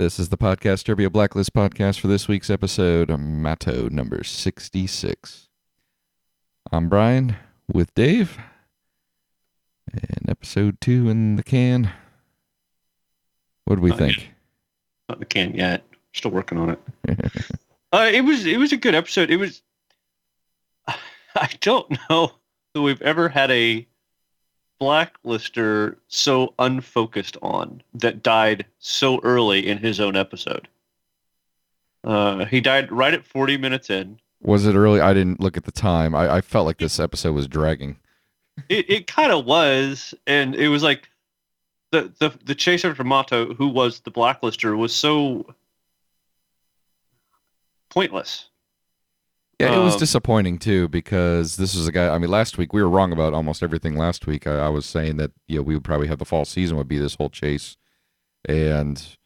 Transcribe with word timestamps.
This 0.00 0.18
is 0.18 0.30
the 0.30 0.38
podcast 0.38 0.84
Trivia 0.84 1.10
Blacklist 1.10 1.52
podcast 1.52 2.00
for 2.00 2.08
this 2.08 2.26
week's 2.26 2.48
episode, 2.48 3.10
Mato 3.10 3.86
number 3.90 4.24
66. 4.24 5.48
I'm 6.72 6.88
Brian 6.88 7.36
with 7.70 7.92
Dave, 7.94 8.38
and 9.92 10.26
episode 10.26 10.80
two 10.80 11.10
in 11.10 11.36
the 11.36 11.42
can. 11.42 11.92
What 13.66 13.74
do 13.76 13.82
we 13.82 13.90
Not 13.90 13.98
think? 13.98 14.30
Not 15.10 15.16
in 15.16 15.20
the 15.20 15.26
can 15.26 15.54
yet. 15.54 15.84
Still 16.14 16.30
working 16.30 16.56
on 16.56 16.70
it. 16.70 16.80
uh, 17.92 18.10
it 18.10 18.24
was 18.24 18.46
it 18.46 18.58
was 18.58 18.72
a 18.72 18.78
good 18.78 18.94
episode. 18.94 19.28
It 19.28 19.36
was. 19.36 19.60
I 20.88 21.50
don't 21.60 21.98
know 22.08 22.32
that 22.72 22.80
we've 22.80 23.02
ever 23.02 23.28
had 23.28 23.50
a 23.50 23.86
blacklister 24.80 25.96
so 26.08 26.54
unfocused 26.58 27.36
on 27.42 27.82
that 27.94 28.22
died 28.22 28.64
so 28.78 29.20
early 29.22 29.66
in 29.66 29.78
his 29.78 30.00
own 30.00 30.16
episode. 30.16 30.68
Uh, 32.02 32.46
he 32.46 32.60
died 32.60 32.90
right 32.90 33.12
at 33.12 33.26
40 33.26 33.58
minutes 33.58 33.90
in. 33.90 34.18
Was 34.42 34.66
it 34.66 34.74
early? 34.74 35.00
I 35.00 35.12
didn't 35.12 35.40
look 35.40 35.56
at 35.56 35.64
the 35.64 35.72
time. 35.72 36.14
I, 36.14 36.36
I 36.36 36.40
felt 36.40 36.66
like 36.66 36.78
this 36.78 36.98
episode 36.98 37.32
was 37.32 37.46
dragging. 37.46 37.96
It, 38.68 38.88
it 38.90 39.06
kind 39.06 39.32
of 39.32 39.44
was, 39.44 40.14
and 40.26 40.54
it 40.54 40.68
was 40.68 40.82
like 40.82 41.08
the 41.92 42.12
the 42.18 42.32
the 42.44 42.54
chase 42.54 42.84
after 42.84 43.04
Mato, 43.04 43.54
who 43.54 43.68
was 43.68 44.00
the 44.00 44.10
blacklister, 44.10 44.76
was 44.76 44.94
so 44.94 45.46
pointless. 47.88 48.49
Yeah, 49.60 49.80
it 49.80 49.84
was 49.84 49.94
Um, 49.94 50.00
disappointing 50.00 50.58
too 50.58 50.88
because 50.88 51.56
this 51.56 51.74
is 51.74 51.86
a 51.86 51.92
guy. 51.92 52.08
I 52.14 52.18
mean, 52.18 52.30
last 52.30 52.58
week 52.58 52.72
we 52.72 52.82
were 52.82 52.88
wrong 52.88 53.12
about 53.12 53.34
almost 53.34 53.62
everything. 53.62 53.96
Last 53.96 54.26
week 54.26 54.46
I, 54.46 54.66
I 54.66 54.68
was 54.68 54.86
saying 54.86 55.16
that 55.18 55.32
you 55.46 55.56
know 55.56 55.62
we 55.62 55.74
would 55.74 55.84
probably 55.84 56.08
have 56.08 56.18
the 56.18 56.24
fall 56.24 56.44
season 56.44 56.76
would 56.76 56.88
be 56.88 56.98
this 56.98 57.14
whole 57.16 57.30
chase, 57.30 57.76
and 58.48 59.16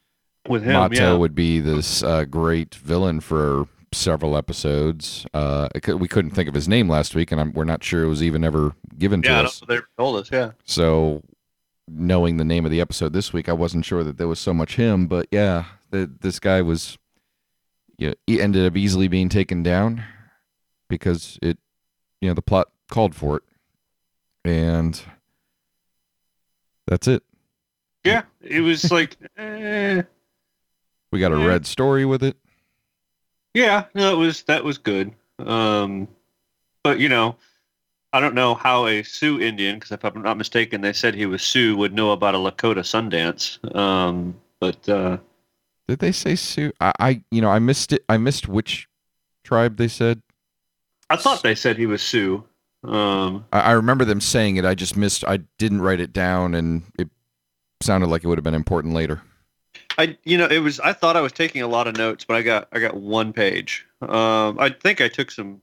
with 0.48 0.62
him. 0.64 0.72
Mato 0.74 0.94
yeah. 0.94 1.12
would 1.14 1.34
be 1.34 1.60
this 1.60 2.02
uh, 2.02 2.24
great 2.24 2.74
villain 2.74 3.20
for 3.20 3.66
several 3.92 4.36
episodes. 4.36 5.26
Uh, 5.32 5.68
we 5.86 6.08
couldn't 6.08 6.32
think 6.32 6.48
of 6.48 6.54
his 6.54 6.68
name 6.68 6.88
last 6.88 7.14
week, 7.14 7.30
and 7.32 7.40
I'm, 7.40 7.52
we're 7.52 7.64
not 7.64 7.82
sure 7.84 8.02
it 8.02 8.08
was 8.08 8.22
even 8.22 8.44
ever 8.44 8.74
given 8.98 9.22
to 9.22 9.28
yeah, 9.28 9.40
I 9.40 9.44
us. 9.44 9.60
don't 9.60 9.68
they 9.68 9.82
told 9.96 10.16
us. 10.16 10.30
Yeah, 10.32 10.50
So, 10.64 11.22
knowing 11.88 12.36
the 12.36 12.44
name 12.44 12.64
of 12.64 12.70
the 12.70 12.80
episode 12.80 13.12
this 13.12 13.32
week, 13.32 13.48
I 13.48 13.52
wasn't 13.52 13.84
sure 13.84 14.02
that 14.04 14.18
there 14.18 14.28
was 14.28 14.40
so 14.40 14.52
much 14.52 14.76
him. 14.76 15.06
But 15.06 15.28
yeah, 15.30 15.64
the, 15.90 16.10
this 16.20 16.40
guy 16.40 16.60
was, 16.60 16.98
you 17.98 18.08
know, 18.08 18.14
he 18.26 18.42
ended 18.42 18.66
up 18.66 18.76
easily 18.76 19.06
being 19.08 19.28
taken 19.28 19.62
down 19.62 20.02
because 20.88 21.38
it, 21.42 21.58
you 22.20 22.28
know, 22.28 22.34
the 22.34 22.42
plot 22.42 22.68
called 22.90 23.14
for 23.14 23.36
it, 23.38 23.42
and 24.44 25.00
that's 26.86 27.08
it. 27.08 27.22
yeah. 28.04 28.22
It 28.42 28.60
was 28.60 28.90
like, 28.92 29.16
eh, 29.38 30.02
We 31.10 31.20
got 31.20 31.32
a 31.32 31.36
red 31.36 31.66
story 31.66 32.04
with 32.04 32.22
it. 32.22 32.36
yeah. 33.54 33.84
No, 33.94 34.12
it 34.12 34.18
was 34.18 34.42
that 34.44 34.64
was 34.64 34.78
good. 34.78 35.12
Um, 35.38 36.08
but 36.82 36.98
you 36.98 37.08
know, 37.08 37.36
I 38.12 38.20
don't 38.20 38.34
know 38.34 38.54
how 38.54 38.86
a 38.86 39.02
Sioux 39.02 39.40
Indian, 39.40 39.76
because 39.76 39.90
if 39.92 40.04
I'm 40.04 40.22
not 40.22 40.36
mistaken, 40.36 40.80
they 40.82 40.92
said 40.92 41.14
he 41.14 41.26
was 41.26 41.42
Sioux, 41.42 41.76
would 41.76 41.94
know 41.94 42.12
about 42.12 42.34
a 42.34 42.38
Lakota 42.38 42.80
Sundance. 42.84 43.58
Um, 43.74 44.36
but 44.60 44.88
uh, 44.88 45.16
Did 45.88 45.98
they 45.98 46.12
say 46.12 46.36
Sioux? 46.36 46.72
I, 46.80 46.92
I, 47.00 47.24
you 47.30 47.40
know, 47.40 47.50
I 47.50 47.58
missed 47.58 47.92
it. 47.92 48.04
I 48.08 48.18
missed 48.18 48.46
which 48.46 48.88
tribe 49.42 49.76
they 49.78 49.88
said. 49.88 50.22
I 51.10 51.16
thought 51.16 51.42
they 51.42 51.54
said 51.54 51.76
he 51.76 51.86
was 51.86 52.02
Sioux. 52.02 52.44
Um, 52.82 53.46
I, 53.52 53.60
I 53.60 53.70
remember 53.72 54.04
them 54.04 54.20
saying 54.20 54.56
it. 54.56 54.64
I 54.64 54.74
just 54.74 54.96
missed. 54.96 55.24
I 55.24 55.38
didn't 55.58 55.80
write 55.80 56.00
it 56.00 56.12
down, 56.12 56.54
and 56.54 56.82
it 56.98 57.08
sounded 57.82 58.08
like 58.08 58.24
it 58.24 58.28
would 58.28 58.38
have 58.38 58.44
been 58.44 58.54
important 58.54 58.94
later. 58.94 59.22
I 59.96 60.16
you 60.24 60.36
know 60.38 60.46
it 60.46 60.58
was 60.58 60.80
I 60.80 60.92
thought 60.92 61.16
I 61.16 61.20
was 61.20 61.32
taking 61.32 61.62
a 61.62 61.68
lot 61.68 61.86
of 61.86 61.96
notes, 61.96 62.24
but 62.24 62.36
I 62.36 62.42
got 62.42 62.68
I 62.72 62.80
got 62.80 62.96
one 62.96 63.32
page. 63.32 63.86
Um, 64.02 64.58
I 64.58 64.74
think 64.82 65.00
I 65.00 65.08
took 65.08 65.30
some 65.30 65.62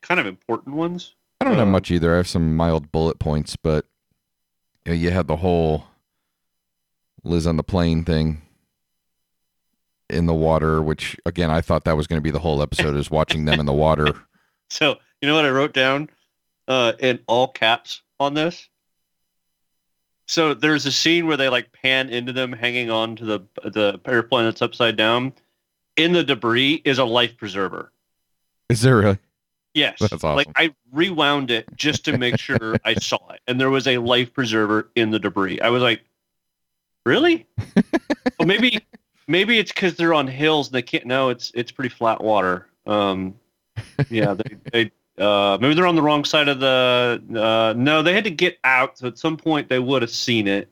kind 0.00 0.20
of 0.20 0.26
important 0.26 0.74
ones. 0.74 1.14
I 1.40 1.44
don't 1.44 1.54
have 1.54 1.62
Um, 1.62 1.72
much 1.72 1.90
either. 1.90 2.14
I 2.14 2.18
have 2.18 2.28
some 2.28 2.56
mild 2.56 2.90
bullet 2.90 3.18
points, 3.18 3.56
but 3.56 3.86
you, 4.84 4.92
know, 4.92 4.98
you 4.98 5.10
had 5.10 5.28
the 5.28 5.36
whole 5.36 5.84
Liz 7.24 7.46
on 7.46 7.56
the 7.56 7.62
plane 7.62 8.04
thing 8.04 8.42
in 10.10 10.26
the 10.26 10.34
water, 10.34 10.82
which 10.82 11.16
again 11.26 11.50
I 11.50 11.60
thought 11.60 11.84
that 11.84 11.96
was 11.96 12.06
going 12.06 12.18
to 12.18 12.22
be 12.22 12.30
the 12.30 12.38
whole 12.40 12.62
episode 12.62 12.96
is 12.96 13.10
watching 13.10 13.44
them 13.44 13.60
in 13.60 13.66
the 13.66 13.72
water. 13.72 14.14
So 14.70 14.98
you 15.22 15.28
know 15.28 15.34
what 15.34 15.46
I 15.46 15.50
wrote 15.50 15.72
down 15.72 16.10
uh, 16.68 16.92
in 16.98 17.20
all 17.26 17.48
caps 17.48 18.02
on 18.20 18.34
this. 18.34 18.68
So 20.26 20.52
there's 20.52 20.84
a 20.84 20.92
scene 20.92 21.26
where 21.26 21.38
they 21.38 21.48
like 21.48 21.72
pan 21.72 22.10
into 22.10 22.34
them 22.34 22.52
hanging 22.52 22.90
on 22.90 23.16
to 23.16 23.24
the 23.24 23.40
the 23.64 23.98
airplane 24.04 24.44
that's 24.44 24.60
upside 24.60 24.96
down. 24.96 25.32
In 25.96 26.12
the 26.12 26.22
debris 26.22 26.82
is 26.84 26.98
a 26.98 27.04
life 27.04 27.36
preserver. 27.36 27.90
Is 28.68 28.82
there 28.82 28.98
really? 28.98 29.18
Yes. 29.74 29.98
That's 30.00 30.12
awesome. 30.12 30.36
Like 30.36 30.48
I 30.56 30.74
rewound 30.92 31.50
it 31.50 31.66
just 31.76 32.04
to 32.06 32.18
make 32.18 32.38
sure 32.38 32.76
I 32.84 32.94
saw 32.94 33.18
it. 33.30 33.40
And 33.46 33.60
there 33.60 33.70
was 33.70 33.86
a 33.86 33.98
life 33.98 34.32
preserver 34.32 34.90
in 34.94 35.10
the 35.10 35.18
debris. 35.18 35.60
I 35.60 35.70
was 35.70 35.82
like, 35.82 36.02
really? 37.06 37.46
well, 38.38 38.46
maybe 38.46 38.84
maybe 39.26 39.58
it's 39.58 39.72
because 39.72 39.96
they're 39.96 40.14
on 40.14 40.26
hills 40.26 40.68
and 40.68 40.74
they 40.74 40.82
can't 40.82 41.06
no, 41.06 41.30
it's 41.30 41.50
it's 41.54 41.72
pretty 41.72 41.90
flat 41.90 42.22
water. 42.22 42.66
Um 42.86 43.34
yeah, 44.10 44.34
they, 44.34 44.56
they 44.72 44.90
uh 45.22 45.58
maybe 45.60 45.74
they're 45.74 45.86
on 45.86 45.96
the 45.96 46.02
wrong 46.02 46.24
side 46.24 46.48
of 46.48 46.60
the 46.60 47.22
uh 47.36 47.74
no, 47.76 48.02
they 48.02 48.12
had 48.14 48.24
to 48.24 48.30
get 48.30 48.58
out, 48.64 48.98
so 48.98 49.06
at 49.08 49.18
some 49.18 49.36
point 49.36 49.68
they 49.68 49.78
would 49.78 50.02
have 50.02 50.10
seen 50.10 50.46
it. 50.48 50.70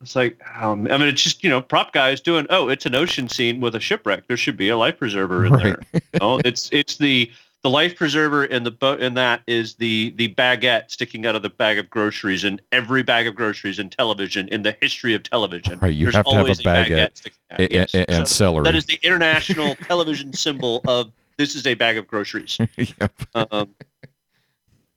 It's 0.00 0.16
like 0.16 0.40
um, 0.60 0.88
I 0.90 0.98
mean 0.98 1.08
it's 1.08 1.22
just, 1.22 1.44
you 1.44 1.50
know, 1.50 1.60
prop 1.62 1.92
guys 1.92 2.20
doing 2.20 2.46
oh, 2.50 2.68
it's 2.68 2.86
an 2.86 2.94
ocean 2.94 3.28
scene 3.28 3.60
with 3.60 3.74
a 3.76 3.80
shipwreck. 3.80 4.26
There 4.26 4.36
should 4.36 4.56
be 4.56 4.68
a 4.68 4.76
life 4.76 4.98
preserver 4.98 5.46
in 5.46 5.52
there. 5.52 5.78
No, 6.20 6.40
it's 6.44 6.68
it's 6.72 6.96
the 6.96 7.30
the 7.62 7.70
life 7.70 7.94
preserver 7.94 8.44
in 8.44 8.64
the 8.64 8.72
boat 8.72 9.00
and 9.00 9.16
that 9.16 9.42
is 9.46 9.74
the 9.76 10.12
the 10.16 10.34
baguette 10.34 10.90
sticking 10.90 11.24
out 11.26 11.36
of 11.36 11.42
the 11.42 11.50
bag 11.50 11.78
of 11.78 11.88
groceries 11.88 12.42
in 12.42 12.60
every 12.72 13.04
bag 13.04 13.28
of 13.28 13.36
groceries 13.36 13.78
in 13.78 13.88
television 13.88 14.48
in 14.48 14.62
the 14.64 14.76
history 14.80 15.14
of 15.14 15.22
television. 15.22 15.78
Right, 15.78 15.94
you 15.94 16.06
There's 16.06 16.16
have 16.16 16.26
to 16.26 16.34
have 16.34 16.46
a 16.48 16.50
baguette 16.54 17.16
sticking. 17.16 17.38
A- 17.52 17.62
a- 17.62 17.68
Yes. 17.70 17.94
and 17.94 18.26
So 18.26 18.34
celery. 18.34 18.64
that 18.64 18.74
is 18.74 18.86
the 18.86 18.98
international 19.04 19.76
television 19.86 20.32
symbol 20.32 20.82
of 20.88 21.12
this 21.38 21.54
is 21.54 21.66
a 21.66 21.74
bag 21.74 21.96
of 21.96 22.06
groceries. 22.06 22.58
Yep. 22.76 23.12
Um, 23.34 23.74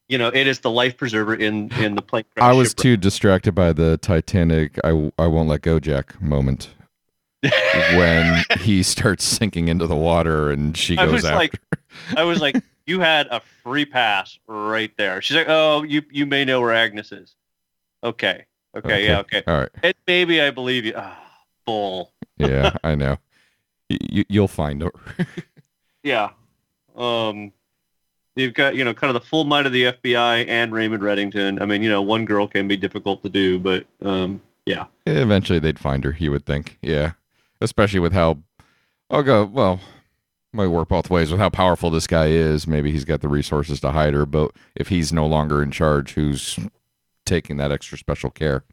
you 0.08 0.18
know, 0.20 0.28
it 0.28 0.46
is 0.46 0.60
the 0.60 0.70
life 0.70 0.98
preserver 0.98 1.34
in 1.36 1.72
in 1.80 1.96
the 1.96 2.02
plane 2.02 2.26
crash. 2.36 2.48
I 2.48 2.54
was 2.54 2.70
shipwreck. 2.70 2.84
too 2.84 2.98
distracted 2.98 3.54
by 3.54 3.74
the 3.74 3.98
Titanic. 3.98 4.80
I, 4.84 5.12
I 5.18 5.28
won't 5.28 5.50
let 5.50 5.62
go, 5.64 5.80
Jack 5.80 6.22
moment 6.22 6.70
when 7.42 8.44
he 8.60 8.84
starts 8.84 9.24
sinking 9.24 9.68
into 9.68 9.88
the 9.88 9.96
water 9.96 10.52
and 10.52 10.78
she 10.78 10.98
I 10.98 11.06
goes 11.06 11.14
was 11.14 11.26
after. 11.26 11.38
like, 11.38 11.60
I 12.16 12.24
was 12.24 12.40
like, 12.40 12.62
you 12.86 13.00
had 13.00 13.28
a 13.32 13.42
free 13.64 13.86
pass 13.86 14.38
right 14.48 14.92
there. 14.98 15.22
She's 15.22 15.38
like, 15.38 15.50
oh, 15.50 15.84
you 15.84 16.04
you 16.12 16.26
may 16.28 16.46
know 16.46 16.62
where 16.62 16.74
Agnes 16.74 17.12
is. 17.12 17.36
Okay, 18.04 18.46
okay, 18.78 19.06
yeah, 19.08 19.20
okay. 19.20 19.42
All 19.48 19.58
right. 19.58 19.70
And 19.82 19.96
maybe 20.06 20.40
I 20.40 20.52
believe 20.52 20.86
you. 20.86 20.94
Ah, 20.96 21.20
bull. 21.66 22.14
Yeah, 22.38 22.76
I 22.84 22.94
know. 22.94 23.18
You, 23.90 24.24
you'll 24.30 24.48
find 24.48 24.84
her. 24.84 24.92
Yeah. 26.06 26.30
Um, 26.96 27.52
you've 28.36 28.54
got 28.54 28.76
you 28.76 28.86
know 28.86 28.94
kind 28.94 29.14
of 29.14 29.22
the 29.22 29.28
full 29.28 29.44
might 29.44 29.66
of 29.66 29.74
the 29.74 29.86
FBI 29.86 30.48
and 30.48 30.72
Raymond 30.72 31.02
Reddington. 31.02 31.62
I 31.62 31.66
mean, 31.66 31.82
you 31.82 31.90
know, 31.90 32.02
one 32.02 32.26
girl 32.26 32.48
can 32.48 32.68
be 32.68 32.78
difficult 32.78 33.24
to 33.24 33.30
do, 33.30 33.60
but 33.60 33.86
um, 34.04 34.40
yeah. 34.66 34.86
Eventually, 35.08 35.60
they'd 35.60 35.80
find 35.80 36.04
her. 36.04 36.16
You 36.18 36.32
would 36.32 36.46
think. 36.46 36.78
Yeah, 36.82 37.14
especially 37.60 38.00
with 38.00 38.14
how. 38.14 38.38
I'll 39.10 39.24
go. 39.24 39.46
Well, 39.46 39.82
might 40.54 40.68
work 40.68 40.90
both 40.90 41.10
ways 41.10 41.32
with 41.32 41.40
how 41.40 41.50
powerful 41.50 41.90
this 41.90 42.08
guy 42.08 42.28
is. 42.28 42.68
Maybe 42.68 42.92
he's 42.92 43.06
got 43.06 43.22
the 43.22 43.28
resources 43.28 43.80
to 43.82 43.92
hide 43.92 44.14
her, 44.14 44.28
but 44.28 44.52
if 44.76 44.90
he's 44.90 45.12
no 45.12 45.26
longer 45.26 45.62
in 45.64 45.72
charge, 45.72 46.14
who's 46.14 46.60
taking 47.26 47.58
that 47.58 47.72
extra 47.72 47.98
special 47.98 48.30
care? 48.30 48.64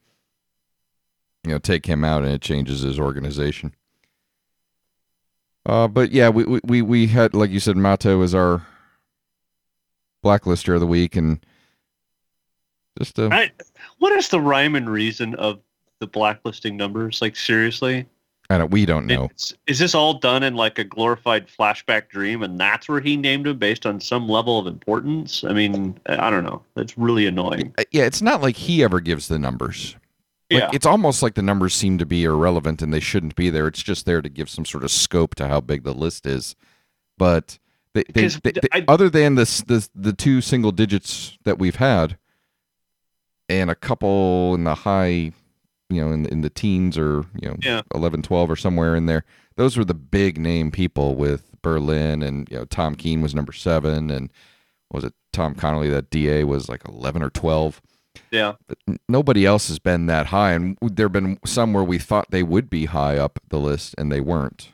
You 1.45 1.53
know, 1.53 1.59
take 1.59 1.87
him 1.87 2.05
out, 2.05 2.25
and 2.25 2.33
it 2.33 2.43
changes 2.43 2.83
his 2.83 3.01
organization. 3.01 3.75
Uh, 5.65 5.87
but 5.89 6.11
yeah, 6.11 6.29
we, 6.29 6.45
we 6.45 6.61
we 6.65 6.83
we 6.83 7.07
had 7.07 7.35
like 7.35 7.51
you 7.51 7.61
said, 7.61 7.77
Mato 7.77 8.23
is 8.23 8.35
our 8.35 8.67
blacklister 10.25 10.75
of 10.75 10.81
the 10.81 10.87
week, 10.87 11.17
and 11.17 11.45
just 12.99 13.19
uh, 13.19 13.29
I, 13.31 13.51
what 13.99 14.13
is 14.13 14.29
the 14.29 14.41
rhyme 14.41 14.75
and 14.75 14.91
reason 14.91 15.35
of 15.37 15.61
the 16.01 16.07
blacklisting 16.07 16.77
numbers? 16.77 17.23
Like 17.23 17.37
seriously, 17.37 18.07
I 18.51 18.59
don't. 18.59 18.71
We 18.73 18.85
don't 18.85 19.07
know. 19.07 19.27
It's, 19.31 19.55
is 19.69 19.79
this 19.79 19.95
all 19.95 20.15
done 20.15 20.43
in 20.43 20.55
like 20.55 20.79
a 20.79 20.85
glorified 20.85 21.47
flashback 21.47 22.09
dream, 22.09 22.43
and 22.43 22.59
that's 22.59 22.89
where 22.89 23.01
he 23.01 23.17
named 23.17 23.47
him 23.47 23.59
based 23.59 23.87
on 23.87 24.01
some 24.01 24.29
level 24.29 24.59
of 24.59 24.67
importance? 24.67 25.45
I 25.45 25.53
mean, 25.53 25.99
I 26.07 26.29
don't 26.29 26.45
know. 26.45 26.63
That's 26.75 26.99
really 26.99 27.27
annoying. 27.27 27.73
Yeah, 27.93 28.03
it's 28.03 28.21
not 28.21 28.43
like 28.43 28.57
he 28.57 28.83
ever 28.83 28.99
gives 29.01 29.29
the 29.29 29.39
numbers. 29.39 29.97
Like, 30.53 30.63
yeah, 30.63 30.71
It's 30.73 30.87
almost 30.87 31.23
like 31.23 31.35
the 31.35 31.43
numbers 31.43 31.75
seem 31.75 31.99
to 31.99 32.07
be 32.07 32.25
irrelevant 32.25 32.83
and 32.83 32.93
they 32.93 33.01
shouldn't 33.01 33.35
be 33.37 33.51
there. 33.51 33.67
It's 33.67 33.83
just 33.83 34.07
there 34.07 34.23
to 34.23 34.29
give 34.29 34.49
some 34.51 34.65
sort 34.65 34.85
of 34.85 34.91
scope 34.91 35.35
to 35.37 35.49
how 35.49 35.61
big 35.61 35.83
the 35.85 35.95
list 35.95 36.27
is. 36.27 36.55
But 37.19 37.59
they, 37.95 38.05
they, 38.13 38.27
they, 38.29 38.53
they- 38.53 38.61
I- 38.73 38.85
other 38.89 39.09
than 39.11 39.35
this, 39.35 39.63
this, 39.63 39.91
the 39.95 40.13
two 40.13 40.41
single 40.41 40.73
digits 40.73 41.37
that 41.45 41.59
we've 41.59 41.77
had 41.77 42.17
and 43.49 43.71
a 43.71 43.75
couple 43.75 44.55
in 44.55 44.65
the 44.65 44.75
high 44.75 45.33
you 45.91 46.01
know, 46.01 46.11
in 46.11 46.25
in 46.27 46.41
the 46.41 46.49
teens 46.49 46.97
or 46.97 47.27
you 47.41 47.49
know, 47.51 47.57
Yeah. 47.63 47.83
11, 47.95 48.23
12 48.23 48.51
or 48.51 48.57
somewhere 48.57 48.97
in 48.97 49.05
there. 49.07 49.25
Those 49.57 49.77
were 49.77 49.85
the 49.85 49.93
big 49.93 50.39
name 50.39 50.71
people 50.71 51.15
with 51.17 51.51
Berlin 51.61 52.23
and 52.23 52.49
you 52.51 52.57
know 52.57 52.65
Tom 52.65 52.95
Keen 52.95 53.21
was 53.21 53.35
number 53.35 53.53
seven 53.53 54.11
and 54.11 54.33
was 54.91 55.05
it 55.05 55.13
Tom 55.35 55.55
Connolly 55.55 55.91
that 55.91 56.09
DA 56.11 56.45
was 56.45 56.69
like 56.71 56.87
eleven 56.89 57.23
or 57.23 57.29
twelve. 57.31 57.83
Yeah. 58.31 58.55
But 58.67 58.79
nobody 59.09 59.47
else 59.47 59.69
has 59.69 59.79
been 59.79 60.07
that 60.07 60.27
high, 60.27 60.53
and 60.53 60.79
there 60.81 61.07
have 61.07 61.13
been 61.13 61.39
some 61.45 61.73
where 61.73 61.85
we 61.85 61.99
thought 61.99 62.31
they 62.31 62.43
would 62.43 62.69
be 62.69 62.87
high 62.87 63.17
up 63.17 63.39
the 63.49 63.59
list 63.59 63.95
and 63.99 64.11
they 64.11 64.21
weren't. 64.21 64.71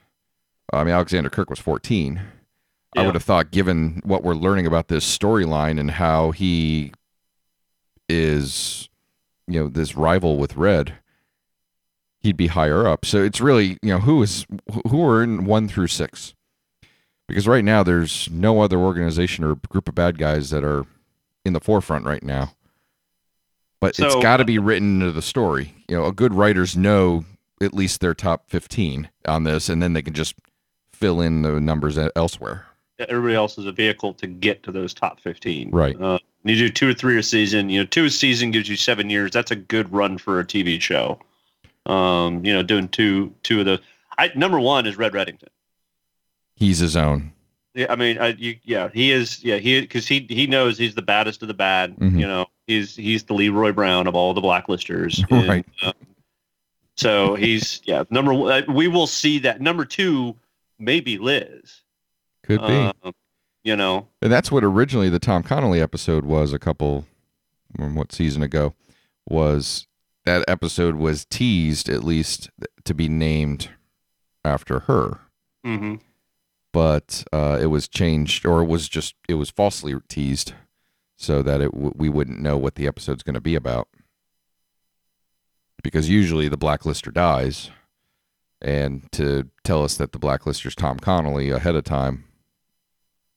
I 0.72 0.84
mean, 0.84 0.94
Alexander 0.94 1.30
Kirk 1.30 1.50
was 1.50 1.58
fourteen. 1.58 2.20
I 2.96 3.04
would 3.04 3.14
have 3.14 3.24
thought, 3.24 3.52
given 3.52 4.00
what 4.04 4.24
we're 4.24 4.34
learning 4.34 4.66
about 4.66 4.88
this 4.88 5.04
storyline 5.06 5.78
and 5.78 5.92
how 5.92 6.32
he 6.32 6.92
is, 8.08 8.88
you 9.46 9.60
know, 9.60 9.68
this 9.68 9.94
rival 9.94 10.36
with 10.36 10.56
Red, 10.56 10.94
he'd 12.18 12.36
be 12.36 12.48
higher 12.48 12.88
up. 12.88 13.04
So 13.04 13.22
it's 13.22 13.40
really, 13.40 13.78
you 13.82 13.90
know, 13.90 13.98
who 13.98 14.22
is 14.22 14.46
who 14.88 15.06
are 15.06 15.22
in 15.22 15.44
one 15.44 15.68
through 15.68 15.88
six, 15.88 16.34
because 17.28 17.46
right 17.46 17.64
now 17.64 17.84
there's 17.84 18.28
no 18.30 18.62
other 18.62 18.78
organization 18.78 19.44
or 19.44 19.54
group 19.54 19.88
of 19.88 19.94
bad 19.94 20.18
guys 20.18 20.50
that 20.50 20.64
are 20.64 20.84
in 21.44 21.52
the 21.52 21.60
forefront 21.60 22.04
right 22.04 22.22
now. 22.22 22.52
But 23.80 23.98
it's 23.98 24.14
got 24.16 24.38
to 24.38 24.44
be 24.44 24.58
written 24.58 25.00
into 25.00 25.12
the 25.12 25.22
story. 25.22 25.74
You 25.88 25.96
know, 25.96 26.06
a 26.06 26.12
good 26.12 26.34
writers 26.34 26.76
know 26.76 27.24
at 27.60 27.74
least 27.74 28.00
their 28.00 28.14
top 28.14 28.48
fifteen 28.48 29.08
on 29.26 29.44
this, 29.44 29.68
and 29.68 29.82
then 29.82 29.92
they 29.92 30.02
can 30.02 30.14
just 30.14 30.34
fill 30.92 31.20
in 31.20 31.42
the 31.42 31.60
numbers 31.60 31.98
elsewhere. 32.16 32.66
Everybody 32.98 33.34
else 33.34 33.58
is 33.58 33.66
a 33.66 33.72
vehicle 33.72 34.12
to 34.14 34.26
get 34.26 34.64
to 34.64 34.72
those 34.72 34.92
top 34.92 35.20
15. 35.20 35.70
Right. 35.70 36.00
Uh, 36.00 36.18
you 36.42 36.56
do 36.56 36.68
two 36.68 36.88
or 36.88 36.94
three 36.94 37.16
a 37.16 37.22
season. 37.22 37.68
You 37.70 37.80
know, 37.80 37.86
two 37.86 38.06
a 38.06 38.10
season 38.10 38.50
gives 38.50 38.68
you 38.68 38.74
seven 38.74 39.08
years. 39.08 39.30
That's 39.30 39.52
a 39.52 39.56
good 39.56 39.92
run 39.92 40.18
for 40.18 40.40
a 40.40 40.44
TV 40.44 40.80
show. 40.80 41.20
Um, 41.86 42.44
you 42.44 42.52
know, 42.52 42.62
doing 42.62 42.88
two 42.88 43.32
two 43.44 43.60
of 43.60 43.66
those. 43.66 43.78
I 44.18 44.32
number 44.34 44.58
one 44.58 44.86
is 44.86 44.98
Red 44.98 45.12
Reddington. 45.12 45.48
He's 46.56 46.78
his 46.78 46.96
own. 46.96 47.32
Yeah, 47.74 47.86
I 47.90 47.96
mean, 47.96 48.18
I, 48.18 48.28
you, 48.28 48.56
yeah, 48.64 48.88
he 48.92 49.12
is. 49.12 49.44
Yeah, 49.44 49.58
he 49.58 49.80
because 49.80 50.08
he 50.08 50.26
he 50.28 50.46
knows 50.48 50.76
he's 50.76 50.96
the 50.96 51.02
baddest 51.02 51.42
of 51.42 51.48
the 51.48 51.54
bad. 51.54 51.96
Mhm. 51.96 52.18
You 52.18 52.26
know, 52.26 52.46
he's 52.68 52.94
he's 52.94 53.24
the 53.24 53.34
Leroy 53.34 53.72
Brown 53.72 54.06
of 54.06 54.14
all 54.14 54.32
the 54.34 54.40
blacklisters. 54.40 55.24
Right. 55.48 55.66
um, 55.82 55.92
so 56.96 57.34
he's 57.34 57.80
yeah 57.84 58.04
number 58.10 58.32
one. 58.32 58.52
uh, 58.52 58.72
We 58.72 58.86
will 58.86 59.06
see 59.08 59.40
that 59.40 59.60
number 59.60 59.84
two, 59.84 60.36
maybe 60.78 61.18
Liz. 61.18 61.82
Could 62.44 62.60
be. 62.60 62.92
Um, 63.02 63.12
you 63.64 63.76
know, 63.76 64.08
And 64.22 64.32
that's 64.32 64.50
what 64.52 64.64
originally 64.64 65.08
the 65.10 65.18
Tom 65.18 65.42
Connolly 65.42 65.80
episode 65.80 66.24
was 66.24 66.52
a 66.54 66.58
couple, 66.58 67.04
um, 67.78 67.94
what 67.96 68.12
season 68.12 68.42
ago, 68.42 68.72
was 69.28 69.86
that 70.24 70.44
episode 70.48 70.94
was 70.94 71.26
teased 71.26 71.88
at 71.88 72.02
least 72.04 72.48
to 72.84 72.94
be 72.94 73.08
named 73.08 73.70
after 74.44 74.80
her, 74.80 75.18
hmm 75.64 75.96
but 76.72 77.24
uh, 77.32 77.58
it 77.60 77.66
was 77.66 77.88
changed 77.88 78.46
or 78.46 78.62
it 78.62 78.66
was 78.66 78.88
just 78.88 79.14
it 79.28 79.34
was 79.34 79.50
falsely 79.50 79.94
teased 80.08 80.52
so 81.20 81.42
that 81.42 81.60
it 81.60 81.72
w- 81.72 81.92
we 81.96 82.08
wouldn't 82.08 82.40
know 82.40 82.56
what 82.56 82.76
the 82.76 82.86
episode's 82.86 83.24
going 83.24 83.34
to 83.34 83.40
be 83.40 83.54
about 83.56 83.88
because 85.82 86.08
usually 86.08 86.48
the 86.48 86.56
blacklister 86.56 87.12
dies 87.12 87.70
and 88.62 89.10
to 89.12 89.48
tell 89.64 89.82
us 89.84 89.96
that 89.96 90.12
the 90.12 90.18
blacklister's 90.18 90.74
Tom 90.76 90.98
Connolly 90.98 91.50
ahead 91.50 91.74
of 91.74 91.82
time 91.84 92.24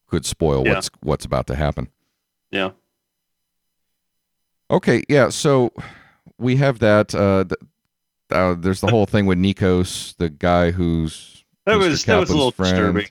could 0.08 0.26
spoil 0.26 0.64
Yeah. 0.66 0.76
what's 0.76 0.90
what's 1.02 1.26
about 1.26 1.48
to 1.48 1.56
happen. 1.56 1.90
yeah. 2.52 2.72
Okay, 4.70 5.04
yeah. 5.10 5.28
So 5.30 5.74
we 6.38 6.56
have 6.56 6.80
that. 6.80 7.14
Uh, 7.14 7.44
uh, 8.34 8.54
there's 8.58 8.80
the 8.80 8.88
whole 8.88 9.06
thing 9.06 9.26
with 9.26 9.38
Nikos, 9.38 10.16
the 10.16 10.30
guy 10.30 10.72
who's 10.72 11.44
That 11.66 11.76
Mr. 11.76 11.90
was 11.90 12.06
that 12.06 12.20
was 12.20 12.30
a 12.30 12.34
little 12.34 12.52
friend. 12.54 12.72
disturbing. 12.96 13.08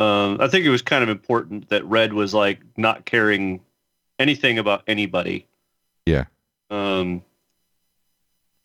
Um, 0.00 0.36
I 0.40 0.46
think 0.46 0.64
it 0.64 0.68
was 0.70 0.80
kind 0.82 1.02
of 1.02 1.08
important 1.10 1.68
that 1.70 1.84
Red 1.86 2.12
was 2.12 2.32
like 2.32 2.60
not 2.76 3.04
caring 3.04 3.60
anything 4.22 4.58
about 4.58 4.82
anybody. 4.86 5.46
Yeah. 6.06 6.24
Um, 6.70 7.22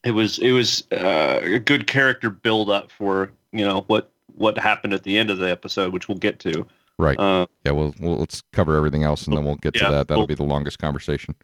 it 0.03 0.11
was 0.11 0.39
it 0.39 0.51
was 0.51 0.83
uh, 0.91 1.39
a 1.43 1.59
good 1.59 1.87
character 1.87 2.29
build 2.29 2.69
up 2.69 2.91
for 2.91 3.31
you 3.51 3.65
know 3.65 3.81
what 3.87 4.11
what 4.35 4.57
happened 4.57 4.93
at 4.93 5.03
the 5.03 5.17
end 5.17 5.29
of 5.29 5.39
the 5.39 5.49
episode, 5.49 5.91
which 5.91 6.07
we'll 6.07 6.17
get 6.17 6.39
to. 6.39 6.65
right. 6.97 7.19
Uh, 7.19 7.47
yeah. 7.65 7.71
Well, 7.71 7.93
well, 7.99 8.17
let's 8.17 8.43
cover 8.53 8.77
everything 8.77 9.03
else 9.03 9.27
and 9.27 9.35
then 9.35 9.43
we'll 9.43 9.55
get 9.55 9.73
to 9.73 9.89
that. 9.89 10.07
That'll 10.07 10.27
be 10.27 10.35
the 10.35 10.43
longest 10.43 10.79
conversation. 10.79 11.35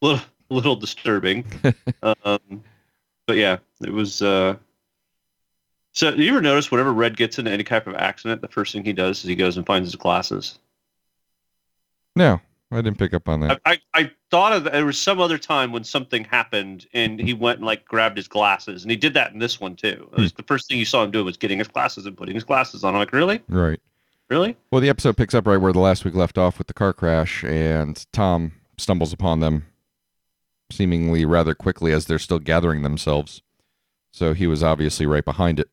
little 0.00 0.24
little 0.50 0.76
disturbing. 0.76 1.44
um, 2.02 2.62
but 3.26 3.36
yeah, 3.36 3.58
it 3.80 3.92
was. 3.92 4.22
Uh, 4.22 4.56
so, 5.92 6.14
do 6.14 6.22
you 6.22 6.30
ever 6.32 6.42
notice 6.42 6.70
whenever 6.70 6.92
Red 6.92 7.16
gets 7.16 7.38
into 7.38 7.52
any 7.52 7.62
type 7.62 7.86
of 7.86 7.94
accident, 7.94 8.42
the 8.42 8.48
first 8.48 8.72
thing 8.72 8.84
he 8.84 8.92
does 8.92 9.18
is 9.18 9.24
he 9.24 9.36
goes 9.36 9.56
and 9.56 9.64
finds 9.64 9.86
his 9.86 9.96
glasses. 9.96 10.58
No, 12.16 12.40
I 12.74 12.82
didn't 12.82 12.98
pick 12.98 13.14
up 13.14 13.28
on 13.28 13.40
that. 13.40 13.60
I, 13.64 13.72
I, 13.72 13.80
I 13.94 14.10
thought 14.30 14.52
of 14.52 14.64
there 14.64 14.84
was 14.84 14.98
some 14.98 15.20
other 15.20 15.38
time 15.38 15.70
when 15.70 15.84
something 15.84 16.24
happened 16.24 16.86
and 16.92 17.20
he 17.20 17.32
went 17.32 17.58
and 17.58 17.66
like 17.66 17.84
grabbed 17.84 18.16
his 18.16 18.26
glasses 18.26 18.82
and 18.82 18.90
he 18.90 18.96
did 18.96 19.14
that 19.14 19.32
in 19.32 19.38
this 19.38 19.60
one 19.60 19.76
too. 19.76 20.08
It 20.12 20.18
was 20.18 20.32
hmm. 20.32 20.36
the 20.36 20.42
first 20.42 20.68
thing 20.68 20.78
you 20.78 20.84
saw 20.84 21.04
him 21.04 21.12
do 21.12 21.24
was 21.24 21.36
getting 21.36 21.58
his 21.58 21.68
glasses 21.68 22.04
and 22.04 22.16
putting 22.16 22.34
his 22.34 22.44
glasses 22.44 22.82
on. 22.82 22.94
I'm 22.94 22.98
like, 22.98 23.12
really, 23.12 23.40
right. 23.48 23.80
really? 24.28 24.56
Well, 24.70 24.80
the 24.80 24.88
episode 24.88 25.16
picks 25.16 25.34
up 25.34 25.46
right 25.46 25.56
where 25.56 25.72
the 25.72 25.78
last 25.78 26.04
week 26.04 26.14
left 26.14 26.36
off 26.36 26.58
with 26.58 26.66
the 26.66 26.74
car 26.74 26.92
crash, 26.92 27.44
and 27.44 28.04
Tom 28.12 28.52
stumbles 28.76 29.12
upon 29.12 29.40
them 29.40 29.66
seemingly 30.70 31.24
rather 31.24 31.54
quickly 31.54 31.92
as 31.92 32.06
they're 32.06 32.18
still 32.18 32.38
gathering 32.38 32.82
themselves. 32.82 33.42
So 34.12 34.34
he 34.34 34.46
was 34.46 34.62
obviously 34.62 35.06
right 35.06 35.24
behind 35.24 35.60
it. 35.60 35.70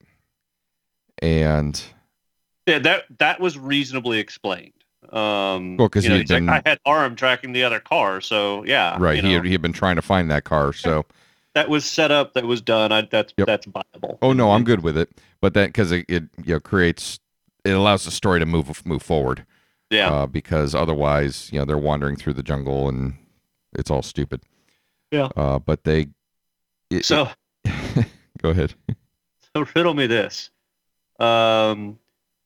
And 1.19 1.81
Yeah, 2.67 2.79
that 2.79 3.05
that 3.19 3.39
was 3.39 3.57
reasonably 3.57 4.19
explained. 4.19 4.73
Um, 5.11 5.77
Well, 5.77 5.89
'cause 5.89 6.03
you 6.05 6.09
know, 6.11 6.17
he 6.17 6.25
like, 6.25 6.63
I 6.65 6.69
had 6.69 6.79
arm 6.85 7.15
tracking 7.15 7.51
the 7.53 7.63
other 7.63 7.79
car, 7.79 8.21
so 8.21 8.63
yeah, 8.65 8.95
right, 8.99 9.17
you 9.17 9.21
he, 9.21 9.33
had, 9.33 9.45
he 9.45 9.51
had 9.51 9.61
been 9.61 9.73
trying 9.73 9.97
to 9.97 10.01
find 10.01 10.31
that 10.31 10.43
car. 10.45 10.71
So, 10.73 11.05
that 11.53 11.69
was 11.69 11.83
set 11.85 12.11
up, 12.11 12.33
that 12.33 12.45
was 12.45 12.61
done. 12.61 12.91
I, 12.91 13.01
that's 13.01 13.33
Yep. 13.37 13.47
that's 13.47 13.65
viable. 13.65 14.17
oh 14.21 14.33
no, 14.33 14.51
I'm 14.51 14.63
good 14.63 14.83
with 14.83 14.97
it. 14.97 15.09
But 15.41 15.53
that 15.55 15.67
because 15.67 15.91
it, 15.91 16.05
it 16.07 16.23
you 16.45 16.53
know 16.53 16.59
creates 16.59 17.19
it 17.65 17.71
allows 17.71 18.05
the 18.05 18.11
story 18.11 18.39
to 18.39 18.45
move 18.45 18.85
move 18.85 19.01
forward. 19.01 19.45
Yeah, 19.89 20.09
Uh, 20.09 20.25
because 20.27 20.73
otherwise, 20.73 21.49
you 21.51 21.59
know, 21.59 21.65
they're 21.65 21.77
wandering 21.77 22.15
through 22.15 22.33
the 22.33 22.43
jungle 22.43 22.87
and 22.87 23.15
it's 23.73 23.91
all 23.91 24.01
stupid. 24.01 24.41
Yeah. 25.11 25.27
Uh, 25.35 25.59
but 25.59 25.83
they. 25.83 26.07
It, 26.89 27.03
so 27.03 27.27
go 28.41 28.49
ahead. 28.51 28.73
So 29.53 29.65
riddle 29.75 29.93
me 29.93 30.07
this. 30.07 30.49
Um, 31.19 31.99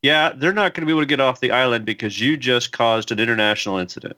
yeah, 0.05 0.33
they're 0.35 0.53
not 0.53 0.75
going 0.75 0.83
to 0.83 0.85
be 0.85 0.91
able 0.91 1.01
to 1.01 1.07
get 1.07 1.19
off 1.19 1.39
the 1.39 1.49
island 1.49 1.83
because 1.83 2.21
you 2.21 2.37
just 2.37 2.71
caused 2.71 3.11
an 3.11 3.19
international 3.19 3.77
incident. 3.79 4.15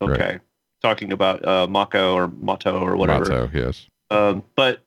Right. 0.00 0.10
Okay. 0.12 0.38
Talking 0.82 1.12
about 1.12 1.44
uh, 1.44 1.66
Mako 1.66 2.14
or 2.14 2.28
Mato 2.28 2.78
or 2.78 2.96
whatever. 2.96 3.24
Mato, 3.24 3.50
yes. 3.52 3.88
Um, 4.12 4.44
but 4.54 4.84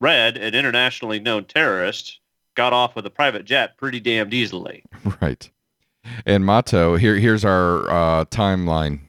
Red, 0.00 0.36
an 0.36 0.54
internationally 0.54 1.18
known 1.18 1.44
terrorist, 1.44 2.20
got 2.54 2.72
off 2.72 2.94
with 2.94 3.04
a 3.04 3.10
private 3.10 3.44
jet 3.44 3.76
pretty 3.76 3.98
damned 3.98 4.32
easily. 4.32 4.84
Right. 5.20 5.50
And 6.26 6.44
Mato, 6.44 6.96
here 6.96 7.16
here's 7.16 7.44
our 7.44 7.90
uh, 7.90 8.24
timeline 8.26 9.00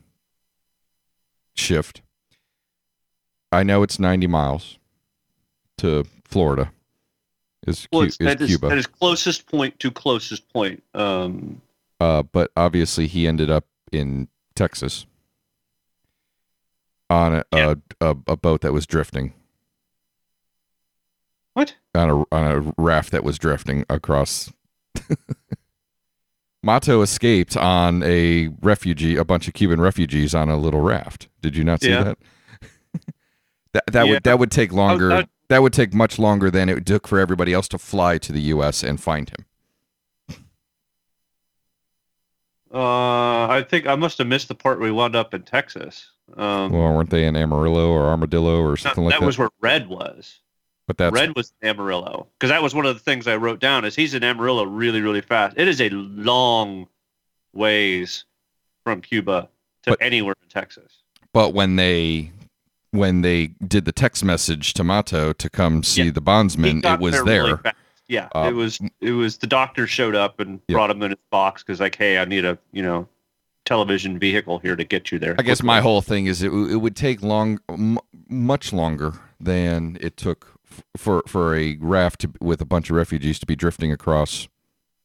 shift. 1.54 2.02
I 3.52 3.64
know 3.64 3.84
it's 3.84 4.00
90 4.00 4.28
miles 4.28 4.80
to 5.78 6.06
Florida. 6.24 6.72
Is, 7.66 7.88
Well, 7.92 8.04
is 8.04 8.18
at 8.22 8.40
his, 8.40 8.50
Cuba. 8.52 8.68
at 8.68 8.78
his 8.78 8.88
closest 8.88 9.48
point 9.48 9.80
to 9.80 9.90
closest 9.92 10.48
point. 10.54 10.84
Um, 10.94 11.62
uh, 12.00 12.24
but 12.24 12.52
obviously 12.56 13.08
he 13.08 13.28
ended 13.28 13.50
up 13.50 13.66
in 13.92 14.28
Texas 14.56 15.06
on 17.10 17.36
a, 17.36 17.44
Yeah. 17.54 17.74
a, 18.02 18.12
a, 18.12 18.16
a 18.28 18.38
boat 18.38 18.62
that 18.62 18.74
was 18.74 18.86
drifting. 18.86 19.34
what? 21.54 21.76
on 21.96 22.10
a 22.10 22.36
on 22.36 22.52
a 22.52 22.74
raft 22.78 23.12
that 23.12 23.24
was 23.24 23.38
drifting 23.40 23.86
across. 23.90 24.52
Mato 26.64 27.02
escaped 27.02 27.56
on 27.56 28.02
a 28.04 28.50
refugee, 28.62 29.16
a 29.16 29.24
bunch 29.24 29.48
of 29.48 29.54
Cuban 29.54 29.80
refugees 29.80 30.34
on 30.34 30.50
a 30.50 30.58
little 30.58 30.82
raft. 30.82 31.28
Did 31.42 31.56
you 31.56 31.64
not 31.64 31.82
see 31.82 31.90
Yeah. 31.92 32.04
that? 32.04 32.18
that 33.74 33.84
that 33.88 34.06
Yeah. 34.08 34.14
would 34.14 34.24
that 34.24 34.40
would 34.40 34.52
take 34.52 34.74
longer. 34.74 35.12
I- 35.12 35.28
that 35.48 35.62
would 35.62 35.74
take 35.74 35.94
much 35.94 36.18
longer 36.20 36.50
than 36.52 36.70
it 36.70 36.86
took 36.86 37.08
for 37.08 37.20
everybody 37.20 37.54
else 37.54 37.68
to 37.70 37.78
fly 37.78 38.18
to 38.20 38.32
the 38.32 38.42
U.S. 38.42 38.84
and 38.84 39.00
find 39.02 39.30
him. 39.30 39.46
Uh, 42.74 43.48
I 43.48 43.66
think 43.68 43.88
I 43.88 43.96
must 43.96 44.18
have 44.18 44.28
missed 44.28 44.48
the 44.48 44.56
part 44.56 44.80
where 44.80 44.90
we 44.90 44.92
wound 44.92 45.16
up 45.16 45.34
in 45.34 45.44
Texas. 45.44 46.12
Um, 46.36 46.72
Well, 46.72 46.94
weren't 46.94 47.10
they 47.10 47.26
in 47.26 47.36
Amarillo 47.36 47.90
or 47.90 48.06
Armadillo 48.08 48.62
or 48.62 48.76
something 48.76 49.04
like 49.06 49.14
that 49.14 49.20
that? 49.22 49.26
was 49.26 49.38
where 49.38 49.50
Red 49.62 49.88
was. 49.88 50.40
but 50.88 50.98
that 50.98 51.14
Red 51.14 51.36
was 51.36 51.54
in 51.62 51.70
Amarillo 51.70 52.28
because 52.38 52.50
that 52.50 52.62
was 52.62 52.76
one 52.76 52.86
of 52.86 52.94
the 52.96 53.00
things 53.00 53.28
I 53.28 53.36
wrote 53.38 53.60
down. 53.60 53.86
Is 53.86 53.96
he's 53.96 54.14
in 54.14 54.24
Amarillo 54.24 54.64
really, 54.66 55.02
really 55.02 55.22
fast. 55.22 55.56
It 55.58 55.68
is 55.68 55.80
a 55.80 55.90
long 55.90 56.88
ways 57.54 58.26
from 58.84 59.02
Cuba 59.02 59.48
to 59.84 59.92
But- 59.92 60.02
anywhere 60.02 60.36
in 60.44 60.50
Texas. 60.50 61.02
but 61.32 61.54
when 61.54 61.76
they 61.78 62.32
when 62.96 63.22
they 63.22 63.48
did 63.68 63.86
the 63.86 63.92
text 63.92 64.24
message 64.24 64.74
to 64.76 64.84
Mato 64.84 65.34
to 65.34 65.50
come 65.50 65.84
see 65.84 66.04
Yeah. 66.06 66.12
the 66.12 66.22
bondsman, 66.22 66.82
it 66.84 67.00
was 67.00 67.22
there. 67.24 67.58
fast. 67.58 67.76
Yeah, 68.08 68.28
Uh, 68.36 68.48
it 68.50 68.54
was. 68.54 68.80
It 69.02 69.12
was 69.12 69.38
the 69.40 69.48
doctor 69.48 69.88
showed 69.88 70.16
up 70.16 70.40
and 70.40 70.60
Yeah. 70.68 70.74
brought 70.76 70.92
him 70.92 71.02
in 71.02 71.12
his 71.12 71.20
box 71.32 71.64
because 71.64 71.80
like, 71.80 71.96
hey, 71.96 72.20
I 72.20 72.26
need 72.26 72.46
a 72.46 72.58
you 72.72 72.84
know 72.84 73.08
television 73.66 74.20
vehicle 74.20 74.60
here 74.60 74.76
to 74.76 74.84
get 74.84 75.12
you 75.12 75.18
there. 75.18 75.36
I 75.40 75.42
guess 75.42 75.64
my 75.64 75.82
whole 75.82 76.02
thing 76.02 76.28
is 76.28 76.44
it, 76.44 76.52
it 76.54 76.76
would 76.78 76.96
take 76.96 77.24
long, 77.24 77.60
m- 77.68 77.98
much 78.30 78.72
longer 78.72 79.14
than 79.40 79.98
it 80.02 80.18
took 80.18 80.54
f- 80.72 80.84
for 80.96 81.24
for 81.28 81.56
a 81.56 81.78
raft 81.82 82.22
to, 82.22 82.32
with 82.40 82.62
a 82.62 82.66
bunch 82.66 82.92
of 82.92 82.96
refugees 82.96 83.40
to 83.40 83.46
be 83.48 83.56
drifting 83.56 83.92
across. 83.92 84.48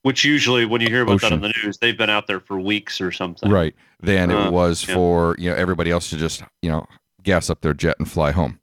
Which 0.02 0.24
usually, 0.24 0.64
when 0.66 0.80
you 0.82 0.88
hear 0.88 1.02
about 1.02 1.20
that 1.22 1.32
on 1.32 1.40
the 1.40 1.52
news, 1.62 1.78
they've 1.78 1.96
been 1.96 2.08
out 2.10 2.26
there 2.26 2.40
for 2.40 2.58
weeks 2.60 3.00
or 3.00 3.12
something. 3.12 3.50
Right. 3.50 3.74
Than 4.02 4.30
Uh, 4.30 4.46
it 4.48 4.52
was 4.52 4.86
yeah. 4.86 4.94
for 4.94 5.36
you 5.38 5.48
know 5.48 5.56
everybody 5.56 5.90
else 5.90 6.10
to 6.10 6.16
just 6.18 6.42
you 6.62 6.70
know 6.70 6.86
gas 7.22 7.50
up 7.50 7.60
their 7.60 7.74
jet 7.74 7.96
and 7.98 8.10
fly 8.10 8.30
home. 8.32 8.58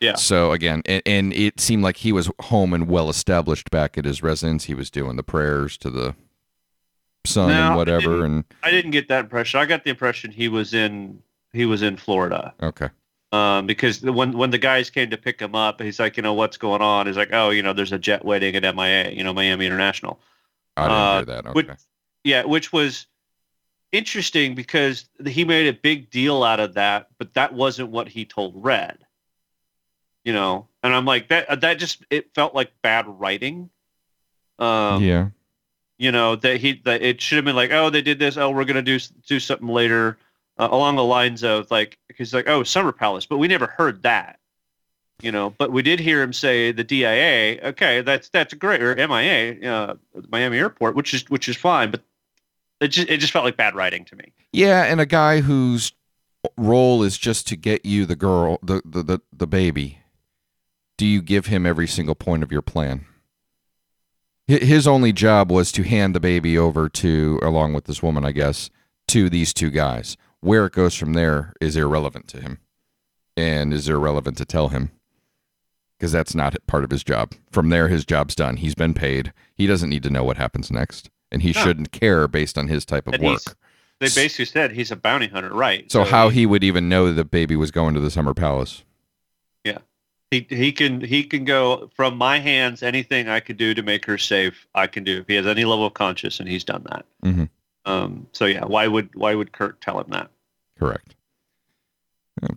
Yeah. 0.00 0.16
So 0.16 0.52
again, 0.52 0.82
and, 0.86 1.02
and 1.06 1.32
it 1.32 1.60
seemed 1.60 1.82
like 1.82 1.98
he 1.98 2.12
was 2.12 2.30
home 2.42 2.74
and 2.74 2.88
well 2.88 3.08
established 3.08 3.70
back 3.70 3.96
at 3.96 4.04
his 4.04 4.22
residence. 4.22 4.64
He 4.64 4.74
was 4.74 4.90
doing 4.90 5.16
the 5.16 5.22
prayers 5.22 5.78
to 5.78 5.90
the 5.90 6.14
sun 7.24 7.48
No, 7.48 7.68
and 7.68 7.76
whatever. 7.76 8.00
didn't- 8.16 8.24
And 8.24 8.44
I 8.62 8.70
didn't 8.70 8.90
get 8.90 9.08
that 9.08 9.20
impression. 9.20 9.60
I 9.60 9.66
got 9.66 9.84
the 9.84 9.90
impression 9.90 10.30
he 10.30 10.48
was 10.48 10.74
in 10.74 11.22
he 11.52 11.64
was 11.66 11.82
in 11.82 11.96
Florida. 11.96 12.52
okay, 12.60 12.88
Um, 13.30 13.66
because 13.66 14.00
the, 14.00 14.12
when 14.12 14.32
when 14.36 14.50
the 14.50 14.58
guys 14.58 14.90
came 14.90 15.08
to 15.10 15.16
pick 15.16 15.40
him 15.40 15.54
up, 15.54 15.80
he's 15.80 16.00
like, 16.00 16.16
you 16.16 16.22
know, 16.22 16.34
what's 16.34 16.56
going 16.56 16.82
on? 16.82 17.06
He's 17.06 17.16
like, 17.16 17.30
oh, 17.32 17.50
you 17.50 17.62
know, 17.62 17.72
there's 17.72 17.92
a 17.92 17.98
jet 17.98 18.24
waiting 18.24 18.56
at 18.56 18.74
MIA, 18.74 19.10
you 19.12 19.22
know, 19.24 19.32
Miami 19.32 19.64
International. 19.64 20.20
I 20.76 20.82
didn't 20.82 20.96
Uh, 20.98 21.14
hear 21.16 21.24
that. 21.26 21.46
Okay. 21.46 21.52
which- 21.54 21.68
Yeah, 22.24 22.44
which 22.44 22.72
was 22.72 23.06
interesting 23.94 24.54
because 24.54 25.08
he 25.24 25.44
made 25.44 25.68
a 25.68 25.72
big 25.72 26.10
deal 26.10 26.42
out 26.42 26.58
of 26.58 26.74
that, 26.74 27.08
but 27.16 27.32
that 27.34 27.54
wasn't 27.54 27.90
what 27.90 28.08
he 28.08 28.24
told 28.24 28.52
Red. 28.56 28.98
You 30.24 30.32
know, 30.32 30.66
and 30.82 30.94
I'm 30.94 31.04
like 31.04 31.28
that. 31.28 31.60
That 31.60 31.74
just 31.74 32.04
it 32.10 32.34
felt 32.34 32.54
like 32.54 32.72
bad 32.82 33.06
writing. 33.06 33.70
Um, 34.58 35.02
yeah. 35.02 35.28
you 35.98 36.12
know 36.12 36.36
that 36.36 36.58
he 36.58 36.80
that 36.84 37.02
it 37.02 37.20
should 37.20 37.36
have 37.36 37.44
been 37.44 37.56
like, 37.56 37.70
oh, 37.72 37.90
they 37.90 38.02
did 38.02 38.18
this. 38.18 38.36
Oh, 38.36 38.50
we're 38.50 38.64
gonna 38.64 38.82
do 38.82 38.98
do 39.26 39.38
something 39.38 39.68
later, 39.68 40.18
uh, 40.58 40.68
along 40.70 40.96
the 40.96 41.04
lines 41.04 41.44
of 41.44 41.70
like, 41.70 41.98
he's 42.16 42.32
like, 42.32 42.48
oh, 42.48 42.62
Summer 42.62 42.92
Palace, 42.92 43.26
but 43.26 43.38
we 43.38 43.48
never 43.48 43.66
heard 43.66 44.02
that. 44.02 44.38
You 45.22 45.30
know, 45.30 45.50
but 45.58 45.70
we 45.70 45.82
did 45.82 46.00
hear 46.00 46.22
him 46.22 46.32
say 46.32 46.72
the 46.72 46.84
DIA. 46.84 47.60
Okay, 47.62 48.00
that's 48.00 48.30
that's 48.30 48.54
great, 48.54 48.82
or 48.82 48.94
MIA, 48.96 49.70
uh, 49.70 49.94
Miami 50.30 50.58
Airport, 50.58 50.96
which 50.96 51.14
is 51.14 51.28
which 51.28 51.48
is 51.48 51.56
fine, 51.56 51.90
but 51.90 52.02
it 52.80 52.88
just 52.88 53.08
it 53.08 53.18
just 53.18 53.32
felt 53.32 53.44
like 53.44 53.56
bad 53.56 53.74
writing 53.74 54.04
to 54.06 54.16
me. 54.16 54.32
Yeah, 54.52 54.84
and 54.84 55.00
a 55.00 55.06
guy 55.06 55.40
whose 55.40 55.92
role 56.56 57.02
is 57.02 57.16
just 57.16 57.46
to 57.48 57.56
get 57.56 57.84
you 57.84 58.06
the 58.06 58.16
girl, 58.16 58.58
the 58.62 58.82
the 58.84 59.02
the, 59.02 59.20
the 59.32 59.46
baby. 59.46 59.98
Do 60.96 61.06
you 61.06 61.22
give 61.22 61.46
him 61.46 61.66
every 61.66 61.88
single 61.88 62.14
point 62.14 62.42
of 62.42 62.52
your 62.52 62.62
plan? 62.62 63.06
His 64.46 64.86
only 64.86 65.12
job 65.12 65.50
was 65.50 65.72
to 65.72 65.82
hand 65.82 66.14
the 66.14 66.20
baby 66.20 66.56
over 66.58 66.88
to, 66.90 67.40
along 67.42 67.72
with 67.72 67.86
this 67.86 68.02
woman, 68.02 68.24
I 68.24 68.32
guess, 68.32 68.68
to 69.08 69.30
these 69.30 69.54
two 69.54 69.70
guys. 69.70 70.16
Where 70.40 70.66
it 70.66 70.74
goes 70.74 70.94
from 70.94 71.14
there 71.14 71.54
is 71.60 71.76
irrelevant 71.76 72.28
to 72.28 72.40
him, 72.40 72.58
and 73.36 73.72
is 73.72 73.88
irrelevant 73.88 74.36
to 74.36 74.44
tell 74.44 74.68
him, 74.68 74.90
because 75.98 76.12
that's 76.12 76.34
not 76.34 76.54
part 76.66 76.84
of 76.84 76.90
his 76.90 77.02
job. 77.02 77.32
From 77.50 77.70
there, 77.70 77.88
his 77.88 78.04
job's 78.04 78.34
done. 78.34 78.58
He's 78.58 78.74
been 78.74 78.92
paid. 78.92 79.32
He 79.54 79.66
doesn't 79.66 79.88
need 79.88 80.02
to 80.02 80.10
know 80.10 80.22
what 80.22 80.36
happens 80.36 80.70
next, 80.70 81.08
and 81.34 81.42
he 81.42 81.52
No. 81.52 81.60
shouldn't 81.62 81.90
care 81.92 82.26
based 82.28 82.56
on 82.56 82.68
his 82.68 82.84
type 82.86 83.06
of 83.06 83.14
And 83.14 83.22
work. 83.22 83.40
They 84.00 84.06
basically 84.06 84.46
said 84.46 84.72
he's 84.72 84.90
a 84.90 84.96
bounty 84.96 85.28
hunter, 85.28 85.52
right? 85.52 85.90
So 85.90 86.04
how 86.04 86.28
he 86.28 86.46
would 86.46 86.64
even 86.64 86.88
know 86.88 87.12
the 87.12 87.24
baby 87.24 87.56
was 87.56 87.70
going 87.70 87.94
to 87.94 88.00
the 88.00 88.10
summer 88.10 88.32
palace? 88.34 88.82
Yeah, 89.64 89.78
he 90.30 90.46
he 90.48 90.72
can 90.72 91.00
he 91.00 91.24
can 91.24 91.44
go 91.44 91.90
from 91.94 92.16
my 92.16 92.38
hands 92.38 92.82
anything 92.82 93.28
I 93.28 93.40
could 93.40 93.56
do 93.56 93.74
to 93.74 93.82
make 93.82 94.04
her 94.06 94.16
safe 94.18 94.66
I 94.74 94.86
can 94.86 95.04
do 95.04 95.18
if 95.20 95.26
he 95.28 95.34
has 95.34 95.46
any 95.46 95.64
level 95.64 95.86
of 95.86 95.94
conscience 95.94 96.40
and 96.40 96.48
he's 96.48 96.64
done 96.64 96.84
that. 96.90 97.04
Mhm. 97.24 97.48
Um, 97.84 98.26
so 98.32 98.46
yeah, 98.46 98.64
why 98.64 98.86
would 98.88 99.14
why 99.14 99.34
would 99.34 99.52
Kirk 99.52 99.80
tell 99.80 100.00
him 100.00 100.06
that? 100.10 100.30
Correct. 100.78 101.14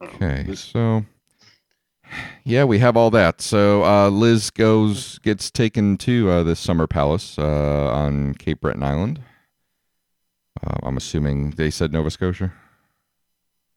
Okay, 0.04 0.44
this- 0.44 0.60
so 0.62 1.06
yeah, 2.48 2.64
we 2.64 2.80
have 2.80 2.96
all 2.96 3.12
that. 3.12 3.42
So 3.42 3.84
uh, 3.84 4.10
Liz 4.10 4.50
goes 4.50 5.20
gets 5.20 5.52
taken 5.52 5.98
to 5.98 6.30
uh, 6.30 6.44
this 6.44 6.60
summer 6.60 6.88
palace 6.88 7.38
uh, 7.38 7.92
on 7.92 8.34
Cape 8.36 8.62
Breton 8.62 8.84
Island. 8.84 9.22
Uh, 10.66 10.76
I'm 10.84 10.98
assuming 10.98 11.52
they 11.52 11.70
said 11.70 11.92
Nova 11.92 12.10
Scotia 12.10 12.52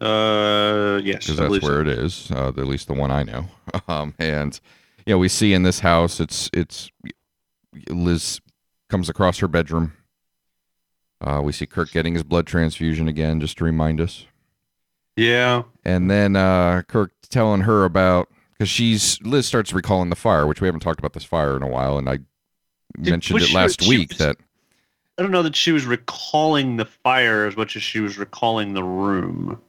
Uh, 0.01 1.01
yes, 1.05 1.25
because 1.27 1.37
that's 1.37 1.49
believe 1.49 1.63
so. 1.63 1.69
where 1.69 1.81
it 1.83 1.89
is. 1.89 2.31
Uh, 2.31 2.49
at 2.49 2.57
least 2.67 2.87
the 2.87 2.95
one 2.95 3.11
I 3.11 3.23
know. 3.25 3.47
Um, 3.87 4.15
and 4.19 4.59
you 5.07 5.15
know, 5.15 5.19
we 5.19 5.29
see 5.29 5.53
in 5.55 5.63
this 5.63 5.81
house, 5.81 6.19
it's 6.21 6.51
it's 6.53 6.91
Liz 7.89 8.41
comes 8.89 9.09
across 9.09 9.39
her 9.39 9.49
bedroom. 9.49 9.93
Uh, 11.21 11.41
we 11.45 11.53
see 11.53 11.67
Kirk 11.67 11.91
getting 11.93 12.15
his 12.15 12.23
blood 12.25 12.47
transfusion 12.47 13.07
again, 13.09 13.41
just 13.41 13.59
to 13.59 13.65
remind 13.65 14.01
us. 14.01 14.27
Yeah, 15.17 15.65
And 15.85 16.11
then 16.11 16.35
uh, 16.35 16.83
Kirk 16.89 17.13
telling 17.29 17.61
her 17.63 17.85
about 17.85 18.29
because 18.61 18.69
she's 18.69 19.19
Liz 19.23 19.47
starts 19.47 19.73
recalling 19.73 20.11
the 20.11 20.17
fire, 20.17 20.47
which 20.47 20.61
we 20.61 20.69
haven't 20.69 20.81
talked 20.81 20.99
about 20.99 21.15
this 21.15 21.25
fire 21.25 21.57
in 21.57 21.63
a 21.63 21.67
while, 21.67 21.97
and 21.97 22.07
I 22.11 22.19
mentioned 22.99 23.41
was 23.41 23.49
it 23.51 23.55
last 23.55 23.81
she 23.83 23.89
week 23.89 24.11
was- 24.11 24.19
that 24.19 24.37
I 25.17 25.23
don't 25.23 25.31
know 25.33 25.43
that 25.43 25.57
she 25.57 25.73
was 25.73 25.87
recalling 25.87 26.77
the 26.77 26.85
fire 26.85 27.47
as 27.47 27.57
much 27.57 27.75
as 27.77 27.83
she 27.83 28.01
was 28.01 28.19
recalling 28.19 28.75
the 28.75 28.85
room. 28.85 29.61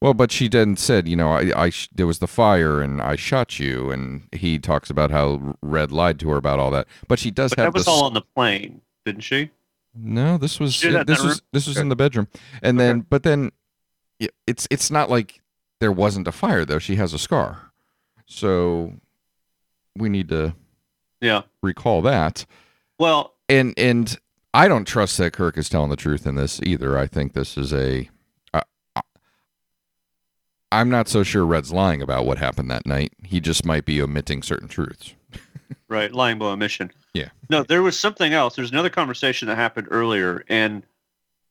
well, 0.00 0.14
but 0.14 0.32
she 0.32 0.48
then 0.48 0.76
said, 0.76 1.06
you 1.06 1.16
know, 1.16 1.32
I, 1.32 1.64
I 1.64 1.68
sh- 1.70 1.88
there 1.94 2.06
was 2.06 2.18
the 2.18 2.26
fire 2.26 2.80
and 2.82 3.00
I 3.02 3.16
shot 3.16 3.58
you, 3.58 3.90
and 3.90 4.26
he 4.32 4.58
talks 4.58 4.88
about 4.88 5.10
how 5.10 5.56
Red 5.62 5.92
lied 5.92 6.18
to 6.20 6.30
her 6.30 6.36
about 6.38 6.58
all 6.58 6.70
that, 6.70 6.86
but 7.08 7.18
she 7.18 7.30
does 7.30 7.50
But 7.50 7.58
have 7.60 7.72
that 7.74 7.78
was 7.78 7.86
all 7.88 8.04
on 8.04 8.14
the 8.14 8.22
plane, 8.22 8.80
didn't 9.04 9.20
she? 9.22 9.50
No, 9.94 10.38
this 10.38 10.58
was 10.58 10.72
She 10.74 10.88
in 10.88 11.04
this 11.06 11.22
was 11.22 11.42
this 11.52 11.66
was 11.66 11.76
in 11.76 11.90
the 11.90 11.96
bedroom, 11.96 12.28
and 12.62 12.78
Okay. 12.78 12.86
then 12.86 13.00
but 13.08 13.22
then 13.22 13.52
it's 14.46 14.66
it's 14.70 14.90
not 14.90 15.10
like 15.10 15.40
there 15.80 15.92
wasn't 15.92 16.26
a 16.26 16.32
fire 16.32 16.64
though. 16.64 16.78
She 16.78 16.96
has 16.96 17.12
a 17.14 17.18
scar, 17.18 17.70
so 18.26 18.94
we 19.96 20.08
need 20.08 20.28
to 20.28 20.54
Yeah. 21.20 21.42
recall 21.62 22.02
that. 22.02 22.44
Well, 22.98 23.34
and 23.48 23.74
and 23.76 24.16
I 24.52 24.68
don't 24.68 24.86
trust 24.86 25.18
that 25.18 25.32
Kirk 25.32 25.56
is 25.58 25.68
telling 25.68 25.90
the 25.90 25.96
truth 25.96 26.26
in 26.26 26.34
this 26.36 26.60
either. 26.62 26.96
I 26.98 27.06
think 27.06 27.32
this 27.32 27.56
is 27.58 27.72
a. 27.72 28.08
I, 28.52 28.62
I'm 30.72 30.88
not 30.90 31.08
so 31.08 31.22
sure 31.22 31.44
Red's 31.46 31.72
lying 31.72 32.02
about 32.02 32.26
what 32.26 32.38
happened 32.38 32.70
that 32.70 32.86
night. 32.86 33.12
He 33.24 33.40
just 33.40 33.64
might 33.64 33.84
be 33.84 34.00
omitting 34.02 34.42
certain 34.42 34.68
truths. 34.68 35.14
Right, 35.88 36.12
lying 36.12 36.38
by 36.38 36.46
omission. 36.46 36.90
Yeah. 37.12 37.28
No, 37.50 37.62
there 37.62 37.82
was 37.82 37.98
something 37.98 38.32
else. 38.32 38.56
There's 38.56 38.70
another 38.72 38.90
conversation 38.90 39.46
that 39.48 39.56
happened 39.56 39.86
earlier, 39.90 40.44
and 40.48 40.84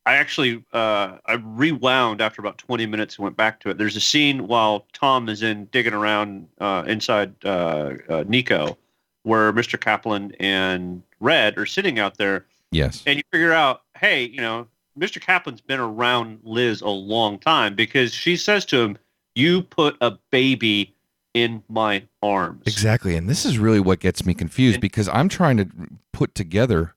I 0.05 0.15
actually 0.15 0.63
uh, 0.73 1.17
I 1.25 1.33
rewound 1.41 2.21
after 2.21 2.41
about 2.41 2.57
20 2.57 2.85
minutes 2.85 3.15
and 3.17 3.23
went 3.23 3.37
back 3.37 3.59
to 3.61 3.69
it. 3.69 3.77
There's 3.77 3.95
a 3.95 4.01
scene 4.01 4.47
while 4.47 4.85
Tom 4.93 5.29
is 5.29 5.41
in 5.41 5.65
digging 5.65 5.93
around 5.93 6.47
uh, 6.59 6.83
inside 6.87 7.33
uh, 7.45 7.93
uh, 8.09 8.23
Nico, 8.27 8.77
where 9.23 9.53
Mr. 9.53 9.79
Kaplan 9.79 10.33
and 10.39 11.03
Red 11.21 11.57
are 11.57 11.65
sitting 11.65 11.99
out 11.99 12.17
there, 12.17 12.45
Yes. 12.71 13.01
and 13.05 13.15
you 13.17 13.23
figure 13.31 13.53
out, 13.53 13.83
hey, 13.97 14.25
you 14.25 14.41
know, 14.41 14.67
Mr. 14.99 15.21
Kaplan's 15.21 15.61
been 15.61 15.79
around 15.79 16.39
Liz 16.43 16.81
a 16.81 16.89
long 16.89 17.39
time 17.39 17.73
because 17.75 18.13
she 18.13 18.35
says 18.35 18.65
to 18.65 18.79
him, 18.81 18.97
"You 19.35 19.61
put 19.63 19.95
a 20.01 20.11
baby 20.31 20.93
in 21.33 21.63
my 21.69 22.03
arms." 22.21 22.63
Exactly, 22.67 23.15
and 23.15 23.29
this 23.29 23.45
is 23.45 23.57
really 23.57 23.79
what 23.79 23.99
gets 24.01 24.25
me 24.25 24.33
confused 24.33 24.75
And- 24.75 24.81
because 24.81 25.07
I'm 25.09 25.29
trying 25.29 25.55
to 25.57 25.67
put 26.11 26.35
together 26.35 26.93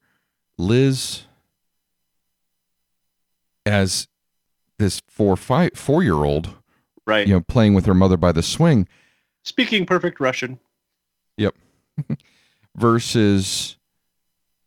Liz 0.58 1.22
as 3.66 4.08
this 4.78 5.00
four 5.08 5.36
five 5.36 5.70
four 5.74 6.02
year 6.02 6.14
old, 6.24 6.54
Right. 7.06 7.26
you 7.26 7.34
know, 7.34 7.40
playing 7.40 7.74
with 7.74 7.86
her 7.86 7.94
mother 7.94 8.16
by 8.16 8.32
the 8.32 8.42
swing 8.42 8.88
Speaking 9.42 9.86
perfect 9.86 10.18
Russian. 10.18 10.58
Yep. 11.36 11.54
Versus 12.76 13.76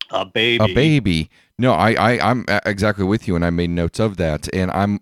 A 0.09 0.25
baby. 0.25 0.63
a 0.71 0.73
baby. 0.73 1.29
No, 1.57 1.73
I, 1.73 1.91
I, 1.93 2.29
I'm 2.31 2.45
exactly 2.65 3.03
with 3.03 3.27
you, 3.27 3.35
and 3.35 3.43
I 3.43 3.49
made 3.49 3.69
notes 3.71 3.99
of 3.99 4.15
that, 4.17 4.47
and 4.55 4.71
I'm. 4.71 5.01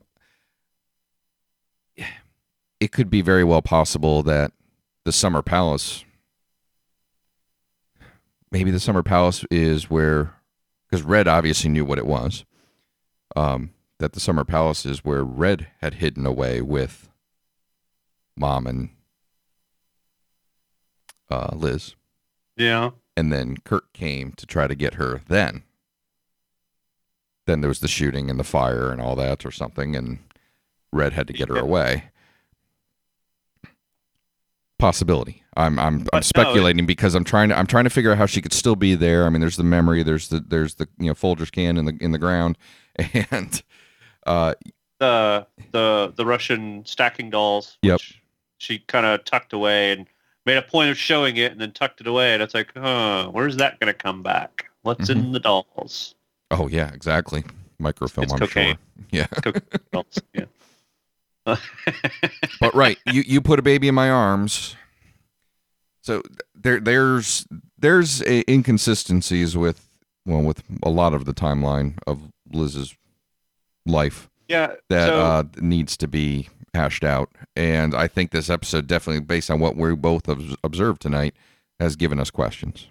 It 2.79 2.91
could 2.91 3.09
be 3.11 3.21
very 3.21 3.43
well 3.43 3.61
possible 3.61 4.23
that 4.23 4.51
the 5.03 5.11
Summer 5.11 5.41
Palace, 5.43 6.03
maybe 8.51 8.71
the 8.71 8.79
Summer 8.79 9.03
Palace 9.03 9.45
is 9.51 9.89
where, 9.89 10.33
because 10.89 11.03
Red 11.03 11.27
obviously 11.27 11.69
knew 11.69 11.85
what 11.85 11.97
it 11.99 12.05
was. 12.07 12.45
Um, 13.35 13.69
that 13.99 14.13
the 14.13 14.19
Summer 14.19 14.43
Palace 14.43 14.85
is 14.85 15.03
where 15.03 15.23
Red 15.23 15.67
had 15.81 15.95
hidden 15.95 16.25
away 16.25 16.61
with 16.61 17.09
Mom 18.35 18.67
and 18.67 18.89
uh, 21.29 21.49
Liz 21.55 21.95
Yeah. 22.55 22.91
and 23.15 23.31
then 23.33 23.57
Kirk 23.57 23.91
came 23.93 24.31
to 24.33 24.45
try 24.45 24.67
to 24.67 24.75
get 24.75 24.95
her 24.95 25.21
then. 25.27 25.63
Then 27.47 27.61
there 27.61 27.69
was 27.69 27.79
the 27.79 27.87
shooting 27.87 28.29
and 28.29 28.39
the 28.39 28.43
fire 28.43 28.91
and 28.91 29.01
all 29.01 29.15
that 29.15 29.45
or 29.45 29.51
something, 29.51 29.95
and 29.95 30.19
Red 30.91 31.13
had 31.13 31.27
to 31.27 31.33
get 31.33 31.49
her 31.49 31.57
away. 31.57 32.05
possibility. 34.79 35.43
I'm 35.55 35.79
I'm, 35.79 35.99
But 35.99 36.13
I'm 36.13 36.17
no, 36.19 36.21
speculating 36.21 36.85
because 36.85 37.15
I'm 37.15 37.23
trying 37.23 37.49
to 37.49 37.57
I'm 37.57 37.65
trying 37.67 37.85
to 37.85 37.89
figure 37.89 38.11
out 38.11 38.17
how 38.17 38.25
she 38.25 38.41
could 38.41 38.53
still 38.53 38.75
be 38.75 38.95
there. 38.95 39.25
I 39.25 39.29
mean, 39.29 39.41
there's 39.41 39.57
the 39.57 39.63
memory, 39.63 40.03
there's 40.03 40.27
the 40.27 40.39
there's 40.39 40.75
the 40.75 40.87
you 40.99 41.07
know 41.07 41.13
Folgers 41.13 41.51
can 41.51 41.77
in 41.77 41.85
the 41.85 41.97
in 41.99 42.11
the 42.11 42.19
ground, 42.19 42.57
and 43.31 43.63
uh, 44.27 44.53
the 45.00 45.48
the 45.72 46.13
the 46.15 46.25
Russian 46.25 46.86
stacking 46.86 47.29
dolls. 47.29 47.77
Yep. 47.81 47.93
which 47.93 48.22
She 48.60 48.79
kind 48.79 49.05
of 49.05 49.24
tucked 49.25 49.53
away 49.53 49.91
and 49.91 50.07
made 50.46 50.57
a 50.57 50.62
point 50.62 50.89
of 50.89 50.98
showing 50.98 51.38
it, 51.38 51.51
and 51.51 51.62
then 51.62 51.72
tucked 51.72 52.01
it 52.01 52.07
away. 52.07 52.34
And 52.34 52.41
it's 52.41 52.53
like, 52.53 52.72
huh, 52.75 53.29
where's 53.31 53.57
that 53.57 53.79
going 53.79 53.88
to 53.88 53.93
come 53.93 54.24
back? 54.24 54.65
What's 54.81 55.10
in 55.10 55.31
the 55.31 55.39
dolls? 55.39 56.15
oh 56.51 56.67
yeah, 56.67 56.91
exactly, 56.93 57.43
microfilm. 57.79 58.24
It's 58.24 58.34
I'm 58.34 58.39
cocaine. 58.39 58.75
sure. 58.75 58.77
Yeah, 59.12 59.27
dolls. 59.93 60.22
Yeah. 60.34 60.46
but 62.60 62.75
right, 62.75 62.98
you 63.05 63.24
you 63.25 63.41
put 63.41 63.57
a 63.60 63.62
baby 63.62 63.88
in 63.88 63.96
my 63.96 64.10
arms. 64.10 64.75
So 66.01 66.22
there 66.55 66.79
there's 66.79 67.48
there's 67.77 68.22
a 68.24 68.50
inconsistencies 68.51 69.55
with 69.55 69.88
well 70.25 70.41
with 70.41 70.63
a 70.84 70.89
lot 70.89 71.13
of 71.13 71.25
the 71.25 71.34
timeline 71.34 71.98
of 72.05 72.19
Liz's 72.51 72.96
life. 73.88 74.29
yeah. 74.48 74.74
that 74.89 75.08
so, 75.08 75.20
uh, 75.20 75.44
needs 75.60 75.98
to 75.98 76.08
be 76.08 76.50
hashed 76.74 77.03
out. 77.03 77.29
And 77.56 77.96
I 77.96 78.08
think 78.08 78.32
this 78.32 78.50
episode, 78.50 78.88
definitely 78.88 79.22
based 79.22 79.50
on 79.50 79.60
what 79.60 79.75
we 79.75 79.96
both 79.96 80.27
observed 80.63 81.01
tonight, 81.01 81.36
has 81.79 81.96
given 81.96 82.20
us 82.20 82.29
questions. 82.29 82.88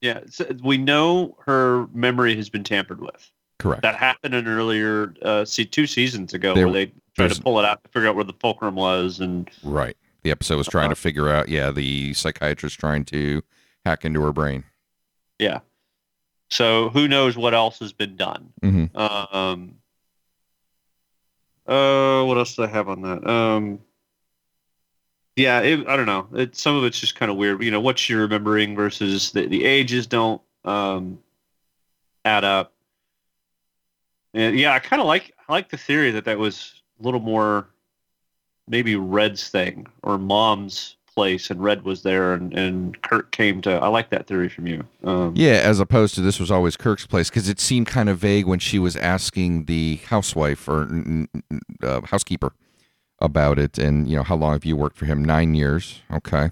yeah. 0.00 0.20
So 0.28 0.46
we 0.62 0.78
know 0.78 1.36
her 1.46 1.86
memory 1.94 2.36
has 2.36 2.48
been 2.50 2.64
tampered 2.64 3.00
with. 3.00 3.30
Correct. 3.58 3.82
That 3.82 3.96
happened 3.96 4.34
in 4.34 4.46
earlier, 4.46 5.14
uh, 5.22 5.44
see, 5.44 5.64
two 5.64 5.86
seasons 5.86 6.34
ago, 6.34 6.54
There- 6.54 6.66
where 6.66 6.86
they 6.86 6.92
tried 7.16 7.30
to 7.32 7.40
pull 7.42 7.58
it 7.58 7.64
out 7.64 7.82
to 7.84 7.90
figure 7.90 8.08
out 8.08 8.14
where 8.14 8.24
the 8.24 8.34
fulcrum 8.34 8.74
was, 8.74 9.20
and 9.20 9.48
right. 9.62 9.96
The 10.22 10.30
episode 10.32 10.58
was 10.58 10.66
trying 10.66 10.90
to 10.90 10.96
figure 10.96 11.28
out, 11.30 11.48
yeah, 11.48 11.70
the 11.70 12.12
psychiatrist 12.12 12.78
trying 12.80 13.04
to 13.06 13.42
hack 13.84 14.04
into 14.04 14.20
her 14.22 14.32
brain. 14.32 14.64
yeah. 15.38 15.60
So 16.50 16.90
who 16.90 17.08
knows 17.08 17.36
what 17.36 17.54
else 17.54 17.78
has 17.80 17.92
been 17.92 18.14
done? 18.16 18.52
hmm 18.62 18.84
Um. 18.94 19.76
Uh, 21.66 22.24
what 22.24 22.38
else 22.38 22.56
do 22.56 22.62
I 22.62 22.68
have 22.68 22.88
on 22.88 23.02
that? 23.02 23.26
Um. 23.26 23.80
Yeah, 25.36 25.60
it, 25.60 25.86
I 25.86 25.96
don't 25.96 26.06
know. 26.06 26.28
It, 26.34 26.56
some 26.56 26.76
of 26.76 26.84
it's 26.84 26.98
just 26.98 27.14
kind 27.14 27.30
of 27.30 27.36
weird. 27.36 27.62
You 27.62 27.70
know, 27.70 27.80
what 27.80 28.08
you're 28.08 28.22
remembering 28.22 28.74
versus 28.74 29.32
the, 29.32 29.46
the 29.46 29.66
ages 29.66 30.06
don't 30.06 30.40
um, 30.64 31.18
add 32.24 32.42
up. 32.42 32.72
And 34.32 34.58
yeah, 34.58 34.72
I 34.72 34.78
kind 34.78 35.00
of 35.00 35.06
like 35.06 35.34
I 35.46 35.52
like 35.52 35.68
the 35.70 35.76
theory 35.76 36.10
that 36.12 36.24
that 36.24 36.38
was 36.38 36.82
a 36.98 37.02
little 37.02 37.20
more 37.20 37.68
maybe 38.66 38.96
Red's 38.96 39.48
thing 39.48 39.86
or 40.02 40.18
Mom's 40.18 40.96
place, 41.16 41.50
and 41.50 41.60
Red 41.64 41.82
was 41.82 42.02
there, 42.02 42.34
and 42.34 42.52
and 42.56 43.00
Kirk 43.02 43.32
came 43.32 43.60
to. 43.62 43.72
I 43.72 43.88
like 43.88 44.10
that 44.10 44.26
theory 44.28 44.48
from 44.48 44.66
you. 44.68 44.84
Um, 45.02 45.32
Yeah, 45.34 45.60
as 45.64 45.80
opposed 45.80 46.14
to 46.14 46.20
this 46.20 46.38
was 46.38 46.50
always 46.50 46.76
Kirk's 46.76 47.06
place 47.06 47.30
because 47.30 47.48
it 47.48 47.58
seemed 47.58 47.86
kind 47.88 48.08
of 48.08 48.18
vague 48.18 48.46
when 48.46 48.58
she 48.60 48.78
was 48.78 48.94
asking 48.96 49.64
the 49.64 49.96
housewife 50.06 50.68
or 50.68 51.26
uh, 51.82 52.02
housekeeper 52.02 52.52
about 53.18 53.58
it, 53.58 53.78
and 53.78 54.08
you 54.08 54.14
know 54.16 54.22
how 54.22 54.36
long 54.36 54.52
have 54.52 54.64
you 54.64 54.76
worked 54.76 54.98
for 54.98 55.06
him? 55.06 55.24
Nine 55.24 55.54
years. 55.54 56.02
Okay, 56.12 56.50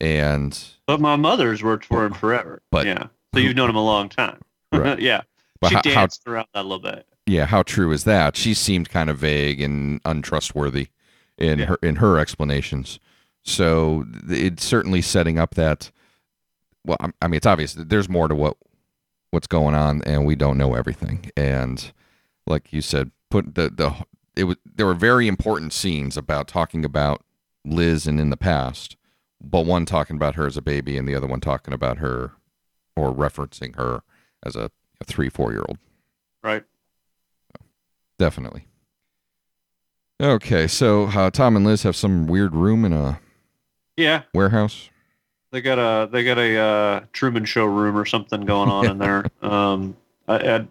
and 0.00 0.62
But 0.86 1.00
my 1.00 1.16
mother's 1.16 1.62
worked 1.62 1.86
for 1.86 2.04
him 2.04 2.12
forever. 2.12 2.60
But- 2.70 2.86
yeah, 2.86 3.06
so 3.32 3.40
you've 3.40 3.56
known 3.56 3.70
him 3.70 3.76
a 3.76 3.84
long 3.84 4.08
time. 4.10 4.38
Right. 4.72 5.00
yeah, 5.00 5.22
But 5.60 5.70
she 5.70 5.74
how- 5.74 5.82
how- 5.84 5.94
danced 6.02 6.22
around 6.28 6.46
that 6.54 6.60
a 6.60 6.62
little 6.62 6.78
bit. 6.78 7.04
yeah, 7.26 7.46
how 7.46 7.64
true 7.64 7.90
is 7.90 8.04
that? 8.04 8.36
She 8.36 8.54
seemed 8.54 8.88
kind 8.88 9.10
of 9.10 9.18
vague 9.18 9.60
and 9.60 10.00
untrustworthy 10.04 10.88
in 11.36 11.58
Yeah. 11.58 11.64
her 11.66 11.78
in 11.82 11.96
her 11.96 12.18
explanations. 12.18 13.00
So 13.42 14.04
it's 14.28 14.64
certainly 14.64 15.02
setting 15.02 15.38
up 15.38 15.54
that. 15.54 15.90
Well, 16.84 16.98
I- 17.00 17.28
mean, 17.28 17.36
it's 17.36 17.46
obvious 17.46 17.74
that 17.74 17.88
there's 17.88 18.08
more 18.08 18.28
to 18.28 18.34
what 18.34 18.56
what's 19.30 19.46
going 19.46 19.74
on, 19.74 20.02
and 20.04 20.26
we 20.26 20.34
don't 20.34 20.58
know 20.58 20.74
everything. 20.74 21.30
And 21.36 21.92
like 22.46 22.72
you 22.72 22.80
said, 22.82 23.10
put 23.30 23.54
the 23.54 23.70
the 23.70 23.94
it 24.36 24.44
was 24.44 24.56
there 24.64 24.86
were 24.86 24.94
very 24.94 25.28
important 25.28 25.72
scenes 25.72 26.16
about 26.16 26.48
talking 26.48 26.84
about 26.84 27.22
Liz 27.64 28.06
and 28.06 28.18
in 28.20 28.30
the 28.30 28.36
past, 28.36 28.96
but 29.42 29.66
one 29.66 29.84
talking 29.86 30.16
about 30.16 30.34
her 30.36 30.46
as 30.46 30.56
a 30.56 30.62
baby, 30.62 30.96
and 30.96 31.06
the 31.08 31.14
other 31.14 31.26
one 31.26 31.40
talking 31.40 31.74
about 31.74 31.98
her 31.98 32.32
or 32.96 33.12
referencing 33.14 33.76
her 33.76 34.02
as 34.44 34.56
a, 34.56 34.70
a 35.00 35.04
three 35.04 35.28
four 35.28 35.52
year 35.52 35.64
old. 35.68 35.78
Right. 36.42 36.64
Definitely. 38.18 38.66
Okay, 40.20 40.66
so 40.66 41.04
uh, 41.04 41.30
Tom 41.30 41.56
and 41.56 41.64
Liz 41.64 41.82
have 41.84 41.96
some 41.96 42.26
weird 42.26 42.54
room 42.54 42.84
in 42.84 42.92
a 42.92 43.18
Yeah, 44.00 44.22
warehouse. 44.32 44.88
they 45.50 45.60
got 45.60 45.78
a 45.78 46.08
they 46.10 46.24
got 46.24 46.38
a 46.38 46.56
uh, 46.56 47.00
Truman 47.12 47.44
Show 47.44 47.66
room 47.66 47.96
or 47.96 48.06
something 48.06 48.42
going 48.42 48.70
on 48.70 48.90
in 48.90 48.98
there. 48.98 49.24
Um, 49.42 49.96
I, 50.28 50.36
I, 50.36 50.66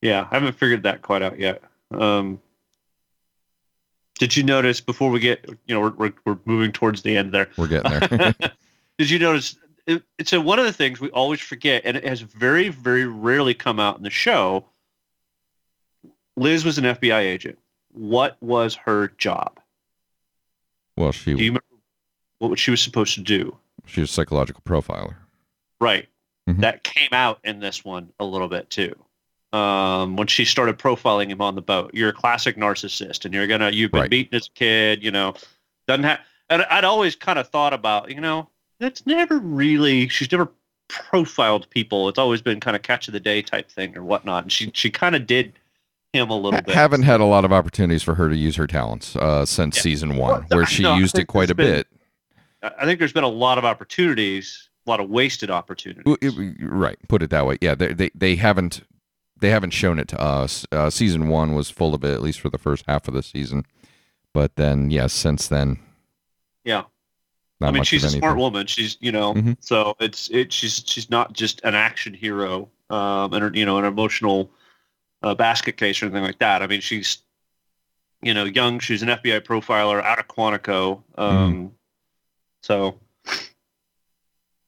yeah, 0.00 0.28
I 0.30 0.34
haven't 0.34 0.52
figured 0.52 0.84
that 0.84 1.02
quite 1.02 1.22
out 1.22 1.38
yet. 1.38 1.62
Um, 1.90 2.40
did 4.18 4.36
you 4.36 4.42
notice 4.42 4.80
before 4.80 5.10
we 5.10 5.18
get 5.18 5.44
you 5.66 5.74
know 5.74 5.80
we're 5.80 5.90
we're, 5.90 6.12
we're 6.24 6.38
moving 6.44 6.72
towards 6.72 7.02
the 7.02 7.16
end 7.16 7.32
there? 7.32 7.48
We're 7.56 7.68
getting 7.68 8.08
there. 8.08 8.34
Did 8.98 9.10
you 9.10 9.18
notice? 9.18 9.56
It, 9.86 10.02
it's 10.18 10.32
a, 10.32 10.40
one 10.40 10.58
of 10.58 10.66
the 10.66 10.72
things 10.72 11.00
we 11.00 11.08
always 11.10 11.40
forget, 11.40 11.82
and 11.84 11.96
it 11.96 12.04
has 12.04 12.20
very, 12.20 12.68
very 12.68 13.06
rarely 13.06 13.54
come 13.54 13.80
out 13.80 13.96
in 13.96 14.02
the 14.02 14.10
show. 14.10 14.66
Liz 16.36 16.64
was 16.64 16.78
an 16.78 16.84
FBI 16.84 17.20
agent. 17.20 17.58
What 17.92 18.36
was 18.40 18.74
her 18.74 19.08
job? 19.18 19.59
Well, 20.96 21.12
she 21.12 21.34
Do 21.34 21.42
you 21.42 21.50
remember 21.50 21.64
what 22.38 22.58
she 22.58 22.70
was 22.70 22.80
supposed 22.80 23.14
to 23.14 23.20
do? 23.20 23.56
she 23.86 24.00
was 24.00 24.10
a 24.10 24.12
psychological 24.12 24.62
profiler. 24.64 25.16
Right. 25.80 26.08
Mhm. 26.48 26.60
That 26.60 26.84
came 26.84 27.08
out 27.12 27.40
in 27.44 27.60
this 27.60 27.84
one 27.84 28.12
a 28.20 28.24
little 28.24 28.48
bit 28.48 28.70
too. 28.70 28.94
Um, 29.52 30.16
when 30.16 30.26
she 30.28 30.44
started 30.44 30.78
profiling 30.78 31.28
him 31.28 31.40
on 31.40 31.54
the 31.56 31.62
boat, 31.62 31.90
you're 31.92 32.10
a 32.10 32.12
classic 32.12 32.56
narcissist, 32.56 33.24
and 33.24 33.34
you're 33.34 33.46
gonna 33.48 33.70
you've 33.70 33.90
been 33.90 34.02
Right. 34.02 34.10
beaten 34.10 34.36
as 34.36 34.46
a 34.46 34.50
kid. 34.50 35.02
You 35.02 35.10
know, 35.10 35.34
doesn't 35.88 36.04
have. 36.04 36.20
And 36.48 36.62
I'd 36.70 36.84
always 36.84 37.14
kind 37.16 37.38
of 37.38 37.48
thought 37.48 37.72
about, 37.72 38.10
you 38.10 38.20
know, 38.20 38.48
that's 38.78 39.06
never 39.06 39.38
really. 39.38 40.08
She's 40.08 40.30
never 40.30 40.50
profiled 40.88 41.68
people. 41.70 42.08
It's 42.08 42.18
always 42.18 42.42
been 42.42 42.58
kind 42.60 42.76
of 42.76 42.82
catch 42.82 43.08
of 43.08 43.12
the 43.12 43.20
day 43.20 43.42
type 43.42 43.70
thing 43.70 43.96
or 43.96 44.02
whatnot. 44.04 44.44
And 44.44 44.52
she 44.52 44.70
she 44.74 44.90
kind 44.90 45.14
of 45.16 45.26
did 45.26 45.52
him 46.12 46.30
a 46.30 46.36
little 46.36 46.60
bit. 46.62 46.74
Haven't 46.74 47.02
had 47.02 47.20
a 47.20 47.24
lot 47.24 47.44
of 47.44 47.52
opportunities 47.52 48.02
for 48.02 48.14
her 48.14 48.28
to 48.28 48.36
use 48.36 48.56
her 48.56 48.66
talents 48.66 49.16
uh, 49.16 49.44
since 49.46 49.76
Yeah. 49.76 49.82
season 49.82 50.16
one, 50.16 50.46
Well, 50.50 50.58
where 50.58 50.66
she 50.66 50.82
no, 50.82 50.96
used 50.96 51.18
it 51.18 51.26
quite 51.26 51.50
a 51.50 51.54
been- 51.54 51.66
bit. 51.66 51.86
I 52.62 52.84
think 52.84 52.98
there's 52.98 53.12
been 53.12 53.24
a 53.24 53.28
lot 53.28 53.56
of 53.56 53.64
opportunities, 53.64 54.68
a 54.86 54.90
lot 54.90 55.00
of 55.00 55.08
wasted 55.08 55.50
opportunities. 55.50 56.04
Right, 56.60 56.98
put 57.08 57.22
it 57.22 57.30
that 57.30 57.46
way. 57.46 57.56
Yeah, 57.62 57.74
they 57.74 57.94
they, 57.94 58.10
they 58.14 58.36
haven't 58.36 58.82
they 59.40 59.48
haven't 59.48 59.70
shown 59.70 59.98
it 59.98 60.08
to 60.08 60.20
us. 60.20 60.66
Uh, 60.70 60.90
season 60.90 61.28
one 61.28 61.54
was 61.54 61.70
full 61.70 61.94
of 61.94 62.04
it, 62.04 62.12
at 62.12 62.20
least 62.20 62.38
for 62.40 62.50
the 62.50 62.58
first 62.58 62.84
half 62.86 63.08
of 63.08 63.14
the 63.14 63.22
season. 63.22 63.64
But 64.34 64.56
then, 64.56 64.90
yes, 64.90 65.14
since 65.14 65.48
then, 65.48 65.78
Yeah. 66.62 66.82
not 67.62 67.68
I 67.68 67.70
mean, 67.70 67.84
she's 67.84 68.02
a 68.04 68.08
anything. 68.08 68.20
smart 68.20 68.36
woman. 68.36 68.66
She's, 68.66 68.98
you 69.00 69.10
know, 69.12 69.32
Mhm. 69.32 69.56
so 69.60 69.96
it's 69.98 70.28
it. 70.28 70.52
She's 70.52 70.82
she's 70.86 71.08
not 71.08 71.32
just 71.32 71.62
an 71.64 71.74
action 71.74 72.12
hero, 72.12 72.68
um, 72.90 73.32
and 73.32 73.56
you 73.56 73.64
know, 73.64 73.78
an 73.78 73.86
emotional 73.86 74.50
uh, 75.22 75.34
basket 75.34 75.76
case 75.76 76.02
or 76.02 76.06
anything 76.06 76.22
like 76.24 76.38
that. 76.38 76.62
I 76.62 76.66
mean, 76.66 76.80
she's, 76.80 77.18
you 78.22 78.34
know, 78.34 78.44
young. 78.44 78.78
She's 78.78 79.02
an 79.02 79.08
FBI 79.08 79.40
profiler 79.40 80.02
out 80.02 80.18
of 80.18 80.28
Quantico. 80.28 81.02
Um, 81.16 81.36
Mm-hmm. 81.54 81.66
So 82.62 82.98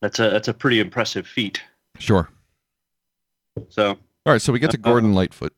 that's 0.00 0.18
a 0.18 0.30
that's 0.30 0.48
a 0.48 0.54
pretty 0.54 0.80
impressive 0.80 1.26
feat. 1.26 1.60
Sure. 1.98 2.28
So 3.68 3.90
All 3.90 4.32
right, 4.32 4.40
so 4.40 4.50
we 4.52 4.58
get 4.58 4.70
to 4.70 4.78
Uh, 4.78 4.80
Gordon 4.80 5.12
Lightfoot. 5.12 5.52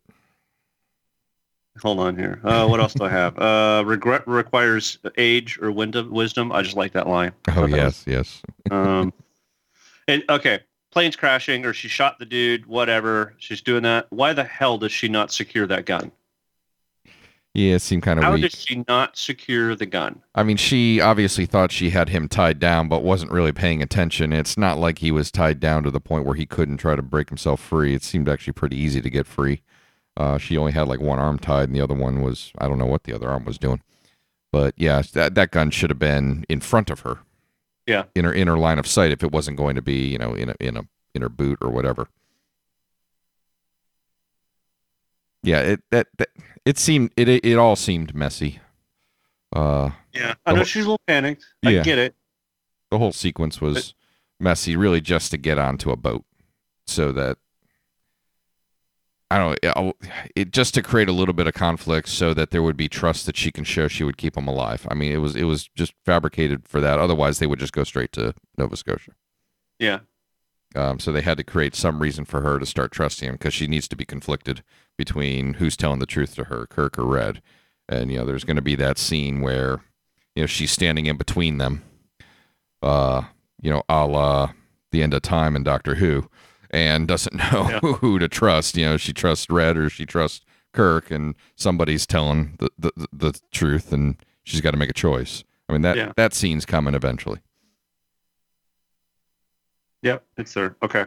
hold 1.80 2.00
on 2.00 2.16
here. 2.18 2.40
Uh, 2.42 2.66
what 2.66 2.80
else 2.80 2.94
do 2.94 3.04
I 3.04 3.09
have? 3.11 3.38
Uh, 3.38 3.85
regret 3.87 4.26
requires 4.26 4.98
age 5.16 5.59
or 5.62 5.70
wisdom. 5.70 6.11
Wisdom. 6.11 6.50
I 6.50 6.62
just 6.62 6.76
like 6.76 6.92
that 6.94 7.07
line. 7.07 7.33
Oh 7.48 7.52
thought 7.52 7.70
that 7.70 7.85
was 7.85 8.04
yes, 8.04 8.04
yes. 8.07 8.42
um, 8.72 9.12
and 10.09 10.24
okay, 10.28 10.61
plane's 10.94 11.16
crashing, 11.16 11.66
or 11.66 11.74
she 11.74 11.88
shot 11.88 12.18
the 12.18 12.24
dude. 12.24 12.64
Whatever, 12.66 13.35
she's 13.37 13.61
doing 13.61 13.83
that. 13.83 14.07
Why 14.11 14.33
the 14.33 14.44
hell 14.44 14.78
does 14.78 14.92
she 14.92 15.09
not 15.09 15.30
secure 15.30 15.66
that 15.66 15.85
gun? 15.85 16.12
Yeah, 17.52 17.74
it 17.74 17.83
seemed 17.83 18.02
kind 18.02 18.18
of 18.18 18.22
weird. 18.22 18.30
How 18.30 18.35
weak. 18.35 18.50
does 18.50 18.62
she 18.62 18.85
not 18.88 19.16
secure 19.16 19.76
the 19.76 19.87
gun? 19.87 20.22
I 20.35 20.42
mean, 20.42 20.57
she 20.57 21.00
obviously 21.00 21.46
thought 21.46 21.70
she 21.70 21.90
had 21.90 22.09
him 22.09 22.28
tied 22.28 22.59
down, 22.59 22.88
but 22.88 23.02
wasn't 23.02 23.33
really 23.33 23.52
paying 23.52 23.83
attention. 23.83 24.33
It's 24.33 24.57
not 24.57 24.78
like 24.78 24.98
he 24.98 25.11
was 25.11 25.30
tied 25.30 25.61
down 25.61 25.83
to 25.85 25.90
the 25.90 26.00
point 26.00 26.24
where 26.24 26.35
he 26.35 26.46
couldn't 26.46 26.78
try 26.78 26.96
to 26.96 27.02
break 27.02 27.28
himself 27.28 27.61
free. 27.61 27.94
It 27.94 28.02
seemed 28.02 28.28
actually 28.28 28.54
pretty 28.54 28.76
easy 28.76 29.00
to 29.00 29.11
get 29.11 29.26
free. 29.26 29.62
Uh, 30.16 30.38
she 30.38 30.57
only 30.57 30.72
had 30.72 30.88
like 30.88 31.00
one 31.00 31.18
arm 31.18 31.38
tied, 31.38 31.68
and 31.68 31.76
the 31.76 31.80
other 31.80 31.94
one 31.94 32.22
was 32.22 32.52
I 32.59 32.68
don't 32.68 32.78
know 32.78 32.87
what 32.87 33.04
the 33.04 33.14
other 33.14 33.28
arm 33.28 33.44
was 33.44 33.59
doing. 33.59 33.83
But 34.52 34.74
yeah, 34.76 35.02
that 35.12 35.35
that 35.35 35.50
gun 35.50 35.70
should 35.70 35.90
have 35.90 35.98
been 35.98 36.44
in 36.48 36.61
front 36.61 36.90
of 36.90 37.00
her. 37.00 37.18
Yeah. 37.87 38.05
In 38.14 38.25
her 38.25 38.33
in 38.33 38.49
her 38.49 38.57
line 38.59 38.79
of 38.79 38.87
sight, 38.87 39.12
if 39.12 39.23
it 39.23 39.31
wasn't 39.33 39.57
going 39.59 39.77
to 39.77 39.83
be, 39.83 40.07
you 40.09 40.18
know, 40.18 40.35
in 40.35 40.49
a 40.51 40.55
in 40.61 40.77
a 40.77 40.83
in 41.14 41.23
her 41.23 41.29
boot 41.29 41.59
or 41.61 41.70
whatever. 41.70 42.09
Yeah, 45.42 45.61
it 45.61 45.83
that, 45.90 46.07
that 46.18 46.29
it 46.64 46.79
seemed 46.79 47.11
it, 47.16 47.29
it 47.29 47.44
it 47.44 47.57
all 47.59 47.77
seemed 47.77 48.14
messy. 48.14 48.61
Uh, 49.55 49.90
Yeah, 50.12 50.35
I 50.47 50.51
know 50.53 50.57
whole- 50.57 50.64
she's 50.64 50.85
a 50.85 50.88
little 50.88 51.01
panicked. 51.07 51.44
I 51.64 51.70
Yeah. 51.70 51.83
get 51.83 51.99
it. 51.99 52.14
the 52.90 52.99
whole 52.99 53.12
sequence 53.12 53.61
was 53.61 53.92
messy, 54.38 54.77
really, 54.77 55.01
just 55.01 55.31
to 55.33 55.37
get 55.37 55.59
onto 55.59 55.90
a 55.90 55.97
boat, 55.97 56.25
so 56.87 57.11
that 57.12 57.38
I 59.35 59.38
don't 59.38 59.59
know, 59.64 59.92
it, 60.37 60.53
just 60.53 60.75
to 60.75 60.83
create 60.83 61.09
a 61.09 61.12
little 61.12 61.35
bit 61.35 61.49
of 61.49 61.55
conflict, 61.55 62.09
so 62.09 62.35
that 62.35 62.53
there 62.53 62.62
would 62.62 62.77
be 62.77 62.88
trust 62.88 63.27
that 63.27 63.37
she 63.37 63.51
can 63.51 63.64
show 63.64 63.88
she 63.88 64.05
would 64.05 64.16
keep 64.16 64.37
him 64.37 64.47
alive. 64.47 64.87
I 64.88 64.94
mean, 64.94 65.11
it 65.11 65.16
was 65.18 65.35
it 65.35 65.42
was 65.42 65.68
just 65.75 65.92
fabricated 66.05 66.68
for 66.68 66.81
that. 66.81 67.01
Otherwise, 67.01 67.40
they 67.40 67.49
would 67.49 67.59
just 67.59 67.73
go 67.73 67.83
straight 67.83 68.12
to 68.12 68.35
Nova 68.57 68.77
Scotia. 68.77 69.11
Yeah, 69.81 70.01
Um, 70.77 71.01
so 71.01 71.11
they 71.11 71.20
had 71.23 71.37
to 71.38 71.42
create 71.44 71.75
some 71.75 72.01
reason 72.01 72.25
for 72.25 72.42
her 72.42 72.61
to 72.61 72.66
start 72.66 72.92
trusting 72.92 73.29
him 73.29 73.35
because 73.35 73.55
she 73.55 73.66
needs 73.66 73.88
to 73.88 73.97
be 73.97 74.05
conflicted 74.05 74.62
between 74.97 75.55
who's 75.55 75.77
telling 75.77 75.99
the 75.99 76.07
truth 76.07 76.37
to 76.37 76.44
her, 76.44 76.66
Kirk 76.66 76.97
or 76.97 77.05
Red. 77.05 77.42
And 77.88 78.12
you 78.12 78.18
know, 78.18 78.25
there's 78.25 78.44
going 78.44 78.57
to 78.57 78.62
be 78.62 78.77
that 78.77 78.99
scene 78.99 79.40
where 79.40 79.81
you 80.37 80.42
know 80.44 80.47
she's 80.47 80.70
standing 80.70 81.07
in 81.07 81.16
between 81.16 81.59
them, 81.59 81.83
uh, 82.83 83.23
you 83.61 83.70
know, 83.70 83.83
a 83.88 84.07
la 84.07 84.53
the 84.92 85.03
end 85.03 85.12
of 85.12 85.23
time 85.23 85.57
in 85.57 85.64
Doctor 85.64 85.97
Who, 85.97 86.29
and 86.70 87.07
doesn't 87.09 87.35
know 87.53 87.68
Yeah. 87.70 87.81
who 87.81 88.18
to 88.18 88.29
trust. 88.29 88.77
You 88.77 88.85
know, 88.87 88.96
she 88.96 89.12
trusts 89.12 89.48
Red 89.50 89.77
or 89.77 89.88
she 89.90 90.07
trusts 90.07 90.44
Kirk, 90.72 91.11
and 91.11 91.35
somebody's 91.57 92.07
telling 92.07 92.57
the 92.59 92.70
the, 92.79 93.07
the, 93.12 93.40
truth, 93.53 93.92
and 93.92 94.16
she's 94.42 94.61
got 94.61 94.72
to 94.72 94.77
make 94.77 94.90
a 94.90 94.94
choice. 94.94 95.44
I 95.68 95.72
mean 95.72 95.83
that 95.83 95.96
Yeah. 95.96 96.12
that 96.16 96.35
scene's 96.35 96.66
coming 96.66 96.94
eventually. 96.94 97.40
yep, 100.03 100.24
it's 100.37 100.53
there. 100.55 100.77
Okay. 100.83 101.07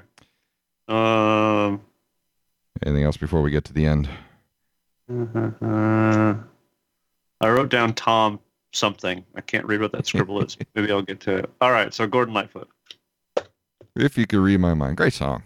Um. 0.88 1.82
Anything 2.86 3.04
else 3.04 3.18
before 3.18 3.42
we 3.42 3.52
get 3.52 3.64
to 3.66 3.74
the 3.74 3.86
end? 3.86 4.08
uh, 5.12 6.36
I 7.42 7.50
wrote 7.50 7.70
down 7.70 7.94
Tom 7.94 8.40
something. 8.72 9.26
I 9.36 9.42
can't 9.42 9.66
read 9.66 9.82
what 9.82 9.92
that 9.94 10.06
scribble 10.06 10.44
is. 10.44 10.58
Maybe 10.76 10.92
I'll 10.92 11.02
get 11.02 11.20
to 11.22 11.38
it. 11.38 11.50
All 11.62 11.72
right. 11.72 11.94
So 11.94 12.06
Gordon 12.08 12.34
Lightfoot. 12.34 12.70
If 14.00 14.18
you 14.18 14.28
could 14.28 14.40
read 14.40 14.60
my 14.60 14.74
mind, 14.74 14.98
great 14.98 15.14
song. 15.14 15.44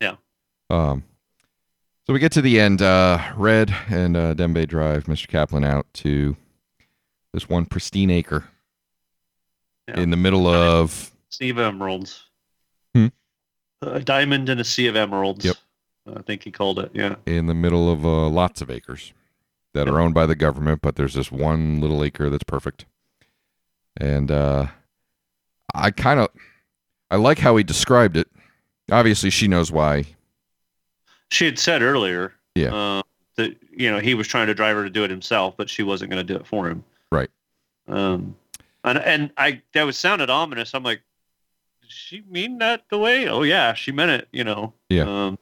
Yeah. 0.00 0.16
Um. 0.70 1.04
So 2.06 2.12
we 2.12 2.20
get 2.20 2.32
to 2.32 2.42
the 2.42 2.60
end. 2.60 2.82
Uh, 2.82 3.20
Red 3.36 3.74
and 3.88 4.16
uh, 4.16 4.34
Dembe 4.34 4.66
drive 4.68 5.04
Mr. 5.04 5.26
Kaplan 5.26 5.64
out 5.64 5.86
to 5.94 6.36
this 7.32 7.48
one 7.48 7.64
pristine 7.66 8.10
acre 8.10 8.44
Yeah. 9.88 10.00
in 10.00 10.10
the 10.10 10.16
middle 10.16 10.46
of 10.46 11.10
Sea 11.30 11.50
of 11.50 11.58
Emeralds. 11.58 12.24
Hmm. 12.94 13.08
A 13.82 14.00
diamond 14.00 14.48
in 14.48 14.60
a 14.60 14.64
sea 14.64 14.86
of 14.86 14.94
emeralds. 14.96 15.44
Yep. 15.44 15.56
I 16.16 16.22
think 16.22 16.44
he 16.44 16.52
called 16.52 16.78
it. 16.78 16.92
Yeah. 16.94 17.16
in 17.26 17.46
the 17.46 17.54
middle 17.54 17.90
of 17.92 18.06
uh, 18.06 18.28
lots 18.28 18.62
of 18.62 18.70
acres 18.70 19.12
that 19.74 19.88
are 19.88 20.00
owned 20.00 20.14
by 20.14 20.24
the 20.26 20.36
government, 20.36 20.80
but 20.80 20.94
there's 20.96 21.14
this 21.14 21.30
one 21.32 21.80
little 21.80 22.02
acre 22.04 22.30
that's 22.30 22.44
perfect. 22.44 22.86
And 23.96 24.30
uh, 24.30 24.68
I 25.74 25.90
kind 25.90 26.20
of 26.20 26.28
I 27.10 27.16
like 27.16 27.38
how 27.38 27.56
he 27.56 27.64
described 27.64 28.16
it. 28.16 28.28
Obviously, 28.90 29.30
she 29.30 29.48
knows 29.48 29.70
why. 29.70 30.04
She 31.30 31.44
had 31.44 31.58
said 31.58 31.82
earlier. 31.82 32.32
Yeah. 32.54 32.74
Uh, 32.74 33.02
that 33.36 33.56
you 33.70 33.90
know 33.90 33.98
he 33.98 34.14
was 34.14 34.26
trying 34.26 34.46
to 34.46 34.54
drive 34.54 34.76
her 34.76 34.84
to 34.84 34.90
do 34.90 35.04
it 35.04 35.10
himself, 35.10 35.56
but 35.56 35.68
she 35.68 35.82
wasn't 35.82 36.10
going 36.10 36.24
to 36.24 36.32
do 36.32 36.38
it 36.38 36.46
for 36.46 36.68
him. 36.68 36.82
Right. 37.12 37.30
Um, 37.88 38.34
and 38.84 38.98
and 38.98 39.30
I 39.36 39.60
that 39.74 39.82
was 39.84 39.96
sounded 39.98 40.30
ominous. 40.30 40.74
I'm 40.74 40.82
like, 40.82 41.02
did 41.82 41.90
she 41.90 42.22
mean 42.28 42.58
that 42.58 42.84
the 42.88 42.98
way? 42.98 43.28
Oh 43.28 43.42
yeah, 43.42 43.74
she 43.74 43.92
meant 43.92 44.10
it. 44.10 44.28
You 44.32 44.44
know. 44.44 44.72
Yeah. 44.88 45.26
Um, 45.26 45.38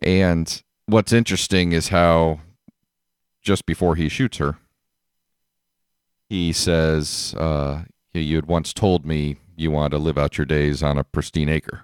And 0.00 0.62
what's 0.86 1.12
interesting 1.12 1.72
is 1.72 1.88
how 1.88 2.40
just 3.42 3.66
before 3.66 3.96
he 3.96 4.08
shoots 4.08 4.38
her, 4.38 4.56
he 6.28 6.52
says, 6.52 7.34
uh, 7.36 7.82
"You 8.14 8.20
you 8.22 8.36
had 8.36 8.46
once 8.46 8.72
told 8.72 9.04
me 9.04 9.36
you 9.58 9.70
want 9.70 9.90
to 9.92 9.98
live 9.98 10.16
out 10.18 10.38
your 10.38 10.44
days 10.46 10.82
on 10.82 10.98
a 10.98 11.04
pristine 11.04 11.48
acre." 11.48 11.82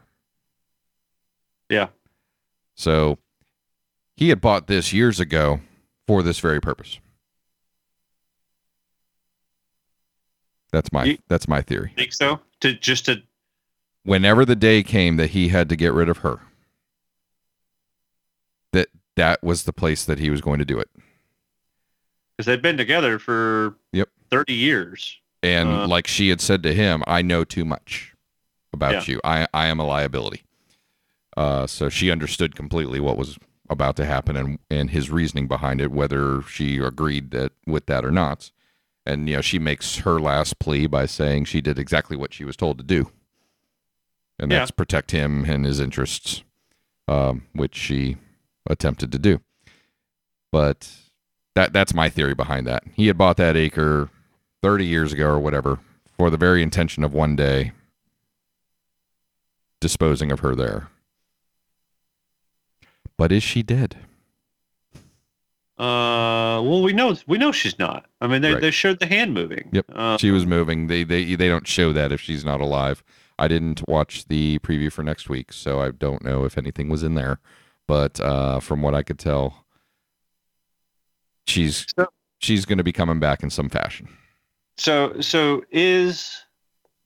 Yeah. 1.68 1.88
So 2.74 3.18
he 4.16 4.28
had 4.28 4.40
bought 4.40 4.66
this 4.66 4.92
years 4.92 5.18
ago 5.20 5.60
for 6.06 6.22
this 6.22 6.38
very 6.40 6.60
purpose. 6.60 6.98
That's 10.72 10.92
my 10.92 11.04
Ye- 11.04 11.18
that's 11.28 11.46
my 11.48 11.62
theory. 11.62 11.92
think 11.96 12.12
so? 12.12 12.40
To 12.60 12.72
just 12.74 13.06
to 13.06 13.22
Whenever 14.02 14.44
the 14.44 14.56
day 14.56 14.82
came 14.82 15.16
that 15.16 15.30
he 15.30 15.48
had 15.48 15.68
to 15.70 15.76
get 15.76 15.92
rid 15.94 16.10
of 16.10 16.18
her, 16.18 16.40
that 18.72 18.88
that 19.16 19.42
was 19.42 19.62
the 19.64 19.72
place 19.72 20.04
that 20.04 20.18
he 20.18 20.28
was 20.28 20.40
going 20.42 20.58
to 20.58 20.64
do 20.64 20.78
it. 20.78 20.90
because 22.37 22.46
they've 22.46 22.60
been 22.60 22.76
together 22.76 23.18
for 23.20 23.76
Yep. 23.92 24.08
thirty 24.30 24.54
years. 24.54 25.20
And 25.44 25.68
Uh, 25.68 25.87
like 25.87 26.07
she 26.07 26.30
had 26.30 26.40
said 26.40 26.62
to 26.62 26.72
him, 26.74 27.02
I 27.07 27.20
know 27.22 27.44
too 27.44 27.64
much 27.64 28.14
about 28.72 28.92
Yeah. 29.07 29.14
you. 29.14 29.20
I 29.24 29.46
I 29.52 29.66
am 29.66 29.78
a 29.78 29.85
liability. 29.85 30.42
Uh, 31.37 31.66
so 31.66 31.88
she 31.88 32.11
understood 32.11 32.54
completely 32.57 33.00
what 33.00 33.16
was 33.16 33.38
about 33.68 33.96
to 33.96 34.04
happen 34.07 34.37
and 34.37 34.59
and 34.70 34.90
his 34.90 35.11
reasoning 35.11 35.46
behind 35.48 35.80
it, 35.80 35.90
whether 35.90 36.42
she 36.42 36.78
agreed 36.78 37.30
that 37.33 37.52
with 37.66 37.87
that 37.87 38.04
or 38.04 38.11
not. 38.11 38.50
And 39.07 39.28
you 39.28 39.37
know, 39.37 39.42
she 39.42 39.59
makes 39.59 39.98
her 39.98 40.18
last 40.18 40.59
plea 40.59 40.87
by 40.87 41.04
saying 41.07 41.44
she 41.44 41.61
did 41.61 41.78
exactly 41.78 42.16
what 42.16 42.33
she 42.33 42.44
was 42.44 42.57
told 42.57 42.78
to 42.78 42.85
do, 42.85 43.11
and 44.38 44.50
Yeah. 44.50 44.61
that's 44.61 44.70
protect 44.70 45.11
him 45.11 45.44
and 45.44 45.66
his 45.66 45.78
interests, 45.80 46.42
um, 47.07 47.42
which 47.52 47.74
she 47.76 48.16
attempted 48.66 49.12
to 49.12 49.18
do. 49.18 49.40
But 50.50 50.88
that 51.54 51.72
that's 51.74 51.92
my 51.92 52.09
theory 52.09 52.35
behind 52.35 52.66
that. 52.66 52.85
He 52.94 53.09
had 53.09 53.18
bought 53.18 53.37
that 53.37 53.57
acre 53.57 54.09
30 54.64 54.87
years 54.87 55.12
ago 55.12 55.27
or 55.27 55.38
whatever 55.38 55.79
for 56.16 56.31
the 56.31 56.38
very 56.38 56.62
intention 56.62 57.05
of 57.05 57.12
one 57.12 57.37
day 57.37 57.72
disposing 59.79 60.33
of 60.33 60.40
her 60.40 60.55
there. 60.55 60.88
But 63.18 63.31
is 63.31 63.42
she 63.42 63.62
dead? 63.62 63.96
Uh, 65.77 66.64
well, 66.64 66.81
we 66.83 66.94
know 66.94 67.14
we 67.27 67.37
know 67.37 67.53
she's 67.53 67.79
not. 67.79 68.07
I 68.22 68.27
mean, 68.27 68.40
they 68.40 68.53
Right. 68.55 68.61
they 68.62 68.70
showed 68.70 69.00
the 69.00 69.07
hand 69.07 69.35
moving. 69.35 69.68
Yep. 69.70 69.85
Uh, 69.94 70.16
She 70.16 70.31
was 70.31 70.46
moving. 70.46 70.87
They 70.87 71.05
they 71.05 71.35
they 71.35 71.48
don't 71.48 71.66
show 71.68 71.92
that 71.92 72.11
if 72.11 72.22
she's 72.22 72.42
not 72.42 72.62
alive. 72.62 73.05
I 73.38 73.48
didn't 73.48 73.87
watch 73.87 74.24
the 74.29 74.61
preview 74.61 74.90
for 74.90 75.03
next 75.03 75.29
week, 75.29 75.53
so 75.53 75.79
I 75.83 75.90
don't 75.90 76.24
know 76.24 76.46
if 76.46 76.57
anything 76.57 76.88
was 76.88 77.03
in 77.03 77.16
there. 77.16 77.38
But 77.87 78.18
uh, 78.18 78.61
from 78.61 78.81
what 78.81 78.94
I 78.94 79.03
could 79.03 79.18
tell, 79.18 79.66
she's 81.46 81.85
So- 81.98 82.09
she's 82.38 82.64
going 82.64 82.79
to 82.79 82.85
be 82.85 82.92
coming 82.92 83.20
back 83.20 83.42
in 83.42 83.50
some 83.50 83.68
fashion. 83.68 84.09
So 84.76 85.20
so 85.20 85.64
is 85.70 86.44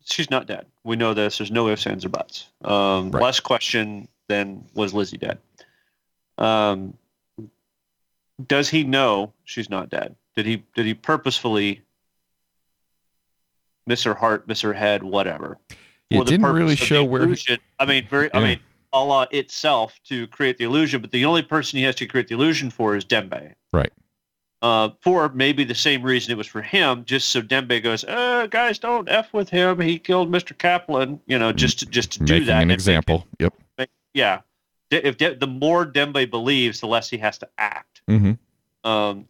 she's 0.05 0.31
not 0.31 0.47
dead? 0.47 0.67
We 0.85 0.97
know 0.97 1.15
this. 1.15 1.39
There's 1.39 1.51
no 1.51 1.69
ifs, 1.69 1.87
ands, 1.87 2.05
or 2.05 2.09
buts. 2.09 2.49
Um, 2.63 3.11
Right. 3.11 3.23
Last 3.23 3.41
question 3.41 4.09
then 4.29 4.65
was 4.75 4.95
Lizzie 4.95 5.19
dead? 5.19 5.39
Um, 6.39 6.95
does 8.47 8.69
he 8.69 8.85
know 8.85 9.33
she's 9.45 9.69
not 9.69 9.91
dead? 9.91 10.15
Did 10.37 10.47
he 10.47 10.65
did 10.75 10.87
he 10.87 10.95
purposefully 10.95 11.83
miss 13.87 14.05
her 14.05 14.15
heart, 14.15 14.47
miss 14.47 14.61
her 14.61 14.73
head, 14.73 15.03
whatever? 15.03 15.59
It 16.11 16.19
the 16.19 16.25
didn't 16.25 16.47
really 16.47 16.77
show 16.77 17.05
where. 17.05 17.27
He. 17.27 17.59
I 17.79 17.85
mean, 17.85 18.07
very. 18.09 18.33
I 18.33 18.41
mean, 18.41 18.61
Allah 18.93 19.29
itself 19.31 20.01
to 20.05 20.27
create 20.29 20.57
the 20.59 20.65
illusion, 20.65 21.01
but 21.01 21.11
the 21.11 21.25
only 21.25 21.43
person 21.43 21.79
he 21.79 21.85
has 21.85 21.95
to 21.97 22.07
create 22.07 22.29
the 22.29 22.35
illusion 22.35 22.71
for 22.71 22.97
is 22.97 23.05
Dembe. 23.05 23.55
Right. 23.73 23.93
Uh, 24.61 24.91
for 25.03 25.29
maybe 25.29 25.63
the 25.63 25.75
same 25.75 26.03
reason 26.03 26.33
it 26.33 26.37
was 26.37 26.49
for 26.49 26.63
him, 26.63 27.05
just 27.05 27.29
so 27.29 27.41
Dembe 27.41 27.81
goes, 27.83 28.03
uh, 28.05 28.49
guys, 28.51 28.79
don't 28.81 29.09
f 29.09 29.33
with 29.33 29.49
him. 29.49 29.81
He 29.81 29.99
killed 30.01 30.31
Mr. 30.33 30.57
Kaplan. 30.59 31.21
You 31.27 31.39
know, 31.39 31.53
just 31.53 31.79
to, 31.79 31.87
just 31.87 32.13
to 32.13 32.25
do 32.25 32.45
that. 32.45 32.53
an 32.57 32.59
and 32.63 32.69
make 32.69 32.75
example. 32.75 33.25
Yep. 33.39 33.55
it- 33.79 33.91
yeah. 34.15 34.41
If 34.91 35.19
De- 35.19 35.35
the 35.37 35.47
more 35.47 35.87
Dembe 35.87 36.29
believes, 36.31 36.81
the 36.81 36.87
less 36.89 37.09
he 37.11 37.19
has 37.19 37.39
to 37.39 37.49
act. 37.59 38.01
hmm 38.09 38.33
Um, 38.85 39.29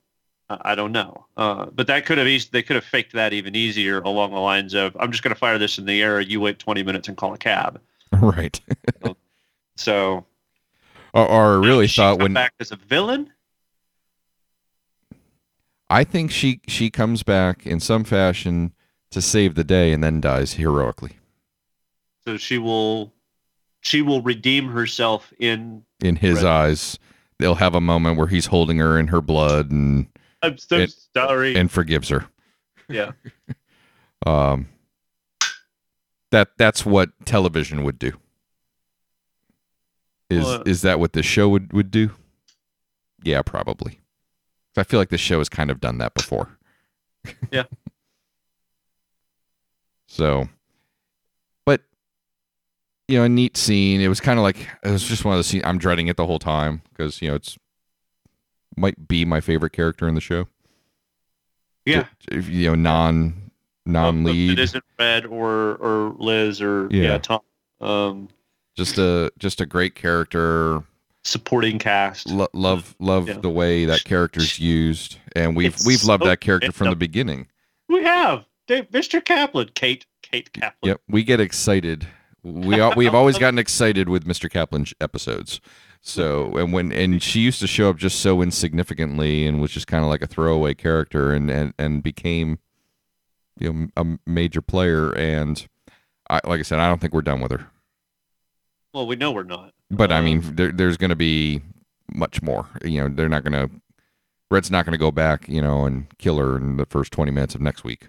I 0.49 0.75
don't 0.75 0.93
know, 0.93 1.27
uh, 1.37 1.67
but 1.67 1.89
that 1.89 2.07
could 2.07 2.17
have 2.17 2.27
eas- 2.27 2.49
they 2.49 2.63
could 2.63 2.77
have 2.77 2.85
faked 2.85 3.13
that 3.13 3.35
even 3.35 3.55
easier 3.55 4.01
along 4.01 4.31
the 4.31 4.39
lines 4.41 4.73
of 4.73 4.97
I'm 4.99 5.11
just 5.11 5.23
going 5.23 5.35
to 5.35 5.39
fire 5.39 5.59
this 5.59 5.77
in 5.77 5.85
the 5.85 6.01
air. 6.03 6.21
You 6.23 6.41
wait 6.41 6.59
20 6.59 6.83
minutes 6.85 7.07
and 7.09 7.17
call 7.19 7.35
a 7.35 7.39
cab. 7.39 7.81
Right. 8.13 8.59
So 9.77 10.25
Or, 11.13 11.27
or 11.29 11.63
I 11.63 11.67
really 11.67 11.89
thought 11.89 12.21
when 12.23 12.33
back 12.33 12.55
as 12.61 12.73
a 12.73 12.77
villain. 12.77 13.31
I 15.91 16.05
think 16.05 16.31
she 16.31 16.61
she 16.69 16.91
comes 16.91 17.23
back 17.23 17.67
in 17.67 17.81
some 17.81 18.05
fashion 18.05 18.73
to 19.11 19.23
save 19.23 19.55
the 19.55 19.65
day 19.65 19.93
and 19.93 20.05
then 20.05 20.21
dies 20.21 20.55
heroically 20.55 21.17
So 22.25 22.37
she 22.37 22.59
will 22.59 23.13
she 23.81 24.03
will 24.03 24.21
redeem 24.23 24.69
herself 24.69 25.33
in 25.39 25.85
in 26.03 26.17
his 26.17 26.43
Right. 26.43 26.67
eyes. 26.69 26.99
They'll 27.39 27.55
have 27.57 27.75
a 27.75 27.81
moment 27.81 28.19
where 28.19 28.27
he's 28.27 28.47
holding 28.47 28.79
her 28.79 28.99
in 28.99 29.09
her 29.09 29.21
blood 29.21 29.71
and 29.71 30.09
I'm 30.43 30.59
so 30.59 30.77
It- 30.79 30.95
sorry. 31.17 31.57
and 31.57 31.71
forgives 31.71 32.09
her. 32.11 32.27
yeah. 32.89 33.13
Um, 34.27 34.69
that 36.33 36.49
that's 36.59 36.85
what 36.85 37.11
television 37.25 37.85
would 37.85 37.99
do. 38.01 38.19
Is 40.29 40.45
Well, 40.45 40.61
uh, 40.61 40.63
is 40.67 40.83
that 40.83 40.99
what 40.99 41.13
the 41.13 41.23
show 41.23 41.49
would 41.49 41.73
would 41.73 41.91
do? 41.93 42.11
Yeah, 43.23 43.43
probably. 43.43 44.01
I 44.79 44.85
feel 44.85 45.01
like 45.01 45.09
this 45.11 45.21
show 45.21 45.39
has 45.39 45.49
kind 45.49 45.71
of 45.71 45.81
done 45.81 45.99
that 45.99 46.15
before. 46.15 46.57
Yeah. 47.51 47.65
so, 50.07 50.49
but 51.67 51.83
you 53.09 53.19
know, 53.19 53.25
a 53.25 53.29
neat 53.29 53.57
scene. 53.57 54.01
It 54.01 54.09
was 54.09 54.21
kind 54.21 54.39
of 54.39 54.43
like 54.43 54.57
it 54.83 54.91
was 54.91 55.03
just 55.03 55.25
one 55.25 55.35
of 55.35 55.39
the 55.39 55.45
scenes. 55.45 55.65
I'm 55.67 55.79
dreading 55.79 56.07
it 56.09 56.17
the 56.17 56.27
whole 56.27 56.39
time 56.39 56.83
because 56.91 57.21
you 57.21 57.29
know 57.29 57.35
it's 57.35 57.59
might 58.77 59.09
be 59.09 59.25
my 59.25 59.41
favorite 59.41 59.73
character 59.73 60.09
in 60.09 60.15
the 60.15 60.21
show. 60.21 60.47
Yeah. 61.85 62.07
If, 62.31 62.49
you 62.49 62.69
know, 62.69 62.75
non 62.75 63.51
non 63.85 64.25
lead. 64.25 64.53
It 64.59 64.59
isn't 64.63 64.85
Red 64.99 65.27
or 65.27 65.75
or 65.77 66.15
Liz 66.19 66.63
or 66.63 66.89
Yeah. 66.91 67.03
yeah, 67.03 67.19
Tom. 67.19 67.41
Um, 67.81 68.29
just 68.77 68.99
a 68.99 69.31
just 69.39 69.61
a 69.61 69.67
great 69.67 69.95
character. 69.95 70.83
Supporting 71.29 71.79
cast. 71.79 72.29
Lo- 72.29 72.49
love 72.53 72.95
love 72.99 73.29
Yeah. 73.29 73.35
the 73.39 73.51
way 73.51 73.85
that 73.85 74.05
character's 74.05 74.59
used, 74.59 75.19
and 75.37 75.55
we've 75.57 75.75
It's 75.75 75.87
we've 75.87 76.05
loved 76.05 76.23
so 76.25 76.29
that 76.29 76.41
character 76.41 76.73
from 76.73 76.91
the 76.91 76.97
beginning. 76.97 77.47
We 77.89 78.03
have 78.05 78.45
Dave, 78.67 78.91
Mr. 78.91 79.25
Kaplan, 79.25 79.71
Kate, 79.75 80.05
Kate 80.23 80.53
Kaplan. 80.53 80.91
Yep, 80.91 81.01
we 81.09 81.23
get 81.25 81.41
excited. 81.41 82.07
We 82.43 82.81
al- 82.81 82.95
we've 82.97 83.15
always 83.15 83.39
gotten 83.45 83.59
excited 83.59 84.09
with 84.09 84.27
Mr. 84.27 84.51
Kaplan 84.51 84.87
episodes. 85.01 85.61
So 86.01 86.57
and 86.57 86.73
when 86.73 86.93
and 86.93 87.23
she 87.23 87.41
used 87.41 87.61
to 87.61 87.67
show 87.67 87.91
up 87.91 87.97
just 87.97 88.21
so 88.21 88.41
insignificantly 88.41 89.47
and 89.47 89.61
was 89.61 89.73
just 89.73 89.87
kind 89.89 90.05
of 90.05 90.11
like 90.11 90.23
a 90.23 90.27
throwaway 90.27 90.75
character 90.75 91.33
and 91.33 91.51
and 91.51 91.75
and 91.79 92.03
became 92.03 92.59
you 93.59 93.73
know 93.73 93.89
a 93.97 94.19
major 94.31 94.61
player 94.63 95.11
and 95.17 95.67
I 96.31 96.41
like 96.45 96.61
I 96.61 96.63
said 96.63 96.79
I 96.79 96.89
don't 96.89 97.01
think 97.01 97.13
we're 97.13 97.23
done 97.23 97.41
with 97.41 97.51
her. 97.51 97.67
Well, 98.95 99.07
we 99.07 99.17
know 99.17 99.33
we're 99.33 99.43
not. 99.45 99.73
But 99.91 100.13
I 100.13 100.21
mean 100.21 100.43
there, 100.57 100.73
there's 100.73 100.97
going 100.97 101.11
to 101.11 101.17
be 101.17 101.63
much 102.13 102.43
more. 102.43 102.67
You 102.85 103.03
know, 103.03 103.09
they're 103.15 103.29
not 103.29 103.45
going 103.45 103.69
to 103.69 103.75
Red's 104.51 104.71
not 104.71 104.87
going 104.87 104.93
to 104.93 104.99
go 104.99 105.11
back, 105.11 105.47
you 105.49 105.61
know, 105.61 105.85
and 105.85 106.07
kill 106.19 106.39
her 106.39 106.57
in 106.57 106.77
the 106.79 106.87
first 106.87 107.13
20 107.13 107.31
minutes 107.31 107.55
of 107.55 107.61
next 107.61 107.85
week. 107.85 108.09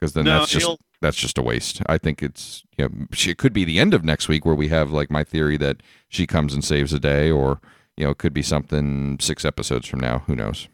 Cuz 0.00 0.12
then 0.12 0.24
no, 0.26 0.40
that's 0.40 0.50
just 0.50 0.66
he'll- 0.66 0.78
that's 1.00 1.16
just 1.16 1.36
a 1.38 1.42
waste. 1.42 1.82
I 1.86 1.98
think 1.98 2.22
it's 2.22 2.62
you 2.78 2.84
know 2.88 3.06
she, 3.12 3.30
it 3.30 3.38
could 3.38 3.52
be 3.52 3.64
the 3.64 3.78
end 3.78 3.92
of 3.94 4.04
next 4.04 4.28
week 4.28 4.44
where 4.46 4.54
we 4.54 4.68
have 4.68 4.90
like 4.90 5.10
my 5.10 5.22
theory 5.24 5.56
that 5.58 5.82
she 6.08 6.26
comes 6.26 6.54
and 6.54 6.64
saves 6.64 6.92
the 6.92 7.00
day, 7.00 7.30
or 7.30 7.60
you 7.96 8.04
know 8.04 8.10
it 8.10 8.18
could 8.18 8.32
be 8.34 8.42
something 8.42 9.18
six 9.20 9.44
episodes 9.44 9.86
from 9.86 10.00
now. 10.00 10.20
Who 10.26 10.34
knows? 10.36 10.68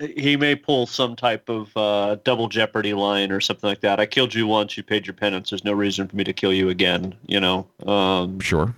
He 0.00 0.36
may 0.36 0.54
pull 0.56 0.86
some 0.86 1.14
type 1.16 1.48
of 1.48 1.74
uh, 1.76 2.16
double 2.24 2.48
jeopardy 2.48 2.94
line 2.94 3.30
or 3.30 3.40
something 3.40 3.68
like 3.68 3.80
that. 3.80 4.00
I 4.00 4.06
killed 4.06 4.34
you 4.34 4.46
once, 4.46 4.76
you 4.76 4.82
paid 4.82 5.06
your 5.06 5.14
penance. 5.14 5.50
There's 5.50 5.64
no 5.64 5.72
reason 5.72 6.08
for 6.08 6.16
me 6.16 6.24
to 6.24 6.32
kill 6.32 6.52
you 6.52 6.68
again. 6.68 7.14
You 7.26 7.40
know. 7.40 7.66
Um, 7.86 8.40
Sure. 8.40 8.74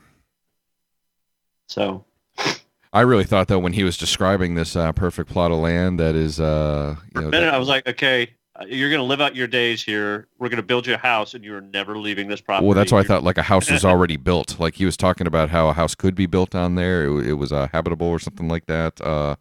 so 1.68 2.04
I 2.92 3.00
really 3.00 3.24
thought 3.24 3.48
though 3.48 3.58
when 3.58 3.72
he 3.72 3.84
was 3.84 3.96
describing 3.98 4.54
this 4.54 4.76
uh, 4.76 4.92
perfect 4.92 5.30
plot 5.30 5.50
of 5.50 5.58
land 5.58 5.98
that 6.00 6.14
is 6.14 6.38
uh 6.40 6.96
you 7.14 7.20
know 7.22 7.28
minute, 7.30 7.46
that- 7.46 7.54
I 7.54 7.58
was 7.58 7.68
like, 7.68 7.86
okay, 7.88 8.30
you're 8.66 8.88
going 8.88 9.00
to 9.00 9.04
live 9.06 9.20
out 9.20 9.36
your 9.36 9.46
days 9.46 9.82
here. 9.82 10.28
We're 10.38 10.48
going 10.48 10.56
to 10.56 10.62
build 10.62 10.86
you 10.86 10.94
a 10.94 10.98
house, 10.98 11.34
and 11.34 11.44
you're 11.44 11.60
never 11.60 11.98
leaving 11.98 12.26
this 12.28 12.40
property. 12.40 12.66
well 12.66 12.74
that's 12.74 12.90
why 12.92 13.00
I 13.00 13.02
thought 13.02 13.22
like 13.22 13.36
a 13.38 13.42
house 13.42 13.70
was 13.70 13.84
already 13.84 14.16
built. 14.30 14.58
Like 14.58 14.74
he 14.76 14.84
was 14.86 14.96
talking 14.96 15.26
about 15.26 15.50
how 15.50 15.68
a 15.68 15.72
house 15.74 15.94
could 15.94 16.14
be 16.14 16.26
built 16.26 16.54
on 16.54 16.74
there. 16.74 17.04
It, 17.06 17.26
it 17.28 17.32
was 17.34 17.52
uh, 17.52 17.68
habitable 17.72 18.06
or 18.06 18.18
something 18.18 18.48
like 18.48 18.66
that. 18.66 18.98
Uh, 19.00 19.36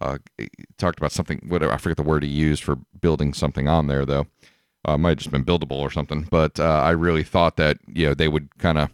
uh, 0.00 0.18
talked 0.76 0.98
about 0.98 1.12
something. 1.12 1.40
Whatever 1.48 1.72
I 1.72 1.78
forget 1.78 1.96
the 1.96 2.02
word 2.02 2.22
he 2.22 2.28
used 2.28 2.62
for 2.62 2.76
building 3.00 3.32
something 3.34 3.68
on 3.68 3.86
there 3.86 4.04
though. 4.04 4.26
Uh, 4.84 4.96
might 4.96 5.10
have 5.10 5.18
just 5.18 5.30
been 5.30 5.44
buildable 5.44 5.72
or 5.80 5.90
something. 5.90 6.26
But 6.30 6.58
uh, 6.60 6.80
I 6.84 6.90
really 6.90 7.24
thought 7.24 7.56
that 7.56 7.78
you 7.86 8.06
know 8.06 8.14
they 8.14 8.28
would 8.28 8.56
kind 8.58 8.78
of 8.78 8.90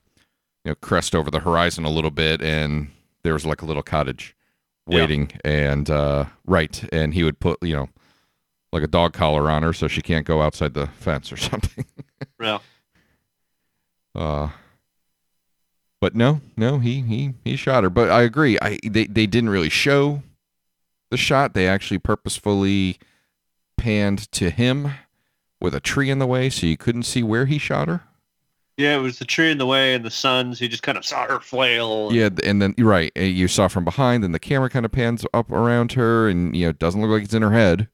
you 0.65 0.71
know 0.71 0.75
crest 0.77 1.15
over 1.15 1.31
the 1.31 1.41
horizon 1.41 1.85
a 1.85 1.91
little 1.91 2.11
bit, 2.11 2.41
and 2.43 2.91
there 3.23 3.35
was 3.35 3.45
like 3.47 3.63
a 3.63 3.67
little 3.67 3.83
cottage 3.83 4.35
Yeah. 4.89 5.01
waiting, 5.01 5.31
and 5.45 5.89
uh, 5.91 6.25
right, 6.47 6.83
and 6.93 7.13
he 7.15 7.23
would 7.23 7.39
put 7.39 7.63
you 7.63 7.75
know 7.77 7.89
like 8.73 8.83
a 8.83 8.87
dog 8.89 9.13
collar 9.13 9.51
on 9.51 9.63
her 9.63 9.73
so 9.73 9.87
she 9.89 10.03
can't 10.03 10.27
go 10.27 10.43
outside 10.43 10.75
the 10.75 10.87
fence 10.89 11.31
or 11.31 11.37
something. 11.51 11.85
Yeah. 12.41 12.59
Uh, 14.15 14.49
but 16.01 16.15
no, 16.15 16.41
no, 16.57 16.79
he 16.79 17.01
he 17.03 17.35
he 17.45 17.57
shot 17.57 17.85
her. 17.85 17.91
But 17.91 18.11
I 18.11 18.23
agree. 18.23 18.59
I 18.61 18.79
they 18.85 19.05
they 19.07 19.27
didn't 19.27 19.51
really 19.51 19.69
show 19.69 20.23
the 21.15 21.19
shot. 21.19 21.55
They 21.55 21.69
actually 21.69 21.99
purposefully 21.99 22.99
panned 23.77 24.31
to 24.33 24.51
him 24.51 24.91
with 25.61 25.75
a 25.75 25.81
tree 25.81 26.11
in 26.11 26.19
the 26.19 26.27
way, 26.27 26.51
so 26.51 26.67
you 26.67 26.77
couldn't 26.77 27.05
see 27.05 27.23
where 27.23 27.47
he 27.47 27.57
shot 27.57 27.87
her. 27.87 28.03
Yeah, 28.77 28.97
it 28.97 29.01
was 29.01 29.21
the 29.21 29.25
tree 29.25 29.53
in 29.53 29.59
the 29.59 29.67
way 29.67 29.95
and 29.95 30.05
the 30.05 30.11
suns. 30.11 30.61
You 30.61 30.69
just 30.69 30.83
kind 30.83 30.99
of 30.99 31.05
saw 31.05 31.27
her 31.29 31.39
flail. 31.39 32.13
Yeah, 32.13 32.31
and 32.43 32.61
then 32.61 32.75
you're 32.77 32.89
right. 32.89 33.13
uh, 33.17 33.21
You 33.21 33.47
saw 33.47 33.69
from 33.69 33.85
behind, 33.85 34.25
and 34.25 34.35
the 34.35 34.41
camera 34.41 34.69
kind 34.69 34.85
of 34.85 34.91
pans 34.91 35.25
up 35.33 35.53
around 35.53 35.93
her, 35.93 36.29
and 36.29 36.57
you 36.57 36.65
know 36.65 36.71
it 36.71 36.81
doesn't 36.81 37.01
look 37.01 37.11
like 37.11 37.23
it's 37.23 37.35
in 37.35 37.43
her 37.43 37.53
head, 37.53 37.89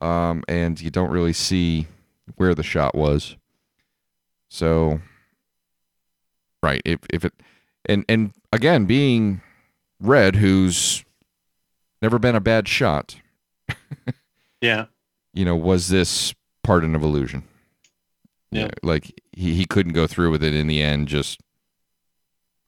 um, 0.00 0.42
and 0.48 0.80
you 0.80 0.90
don't 0.90 1.10
really 1.12 1.32
see 1.32 1.86
where 2.34 2.52
the 2.52 2.64
shot 2.64 2.96
was. 2.96 3.36
So, 4.48 5.00
right, 6.64 6.82
if 6.84 6.98
if 7.10 7.24
it, 7.24 7.32
and 7.86 8.04
and 8.08 8.32
again, 8.52 8.86
being 8.86 9.40
Red, 10.00 10.34
who's 10.34 11.03
never 12.04 12.18
been 12.18 12.34
a 12.36 12.40
bad 12.40 12.68
shot, 12.68 13.16
Yeah. 14.60 14.86
you 15.32 15.44
know, 15.44 15.56
was 15.56 15.88
this 15.88 16.34
part 16.62 16.84
of 16.84 16.94
illusion? 17.02 17.44
You 18.50 18.60
Yeah. 18.60 18.66
know, 18.66 18.70
like 18.82 19.20
he, 19.32 19.54
he 19.54 19.64
couldn't 19.64 19.94
go 19.94 20.06
through 20.06 20.30
with 20.30 20.44
it 20.44 20.54
in 20.54 20.66
the 20.66 20.82
end, 20.82 21.08
just 21.08 21.40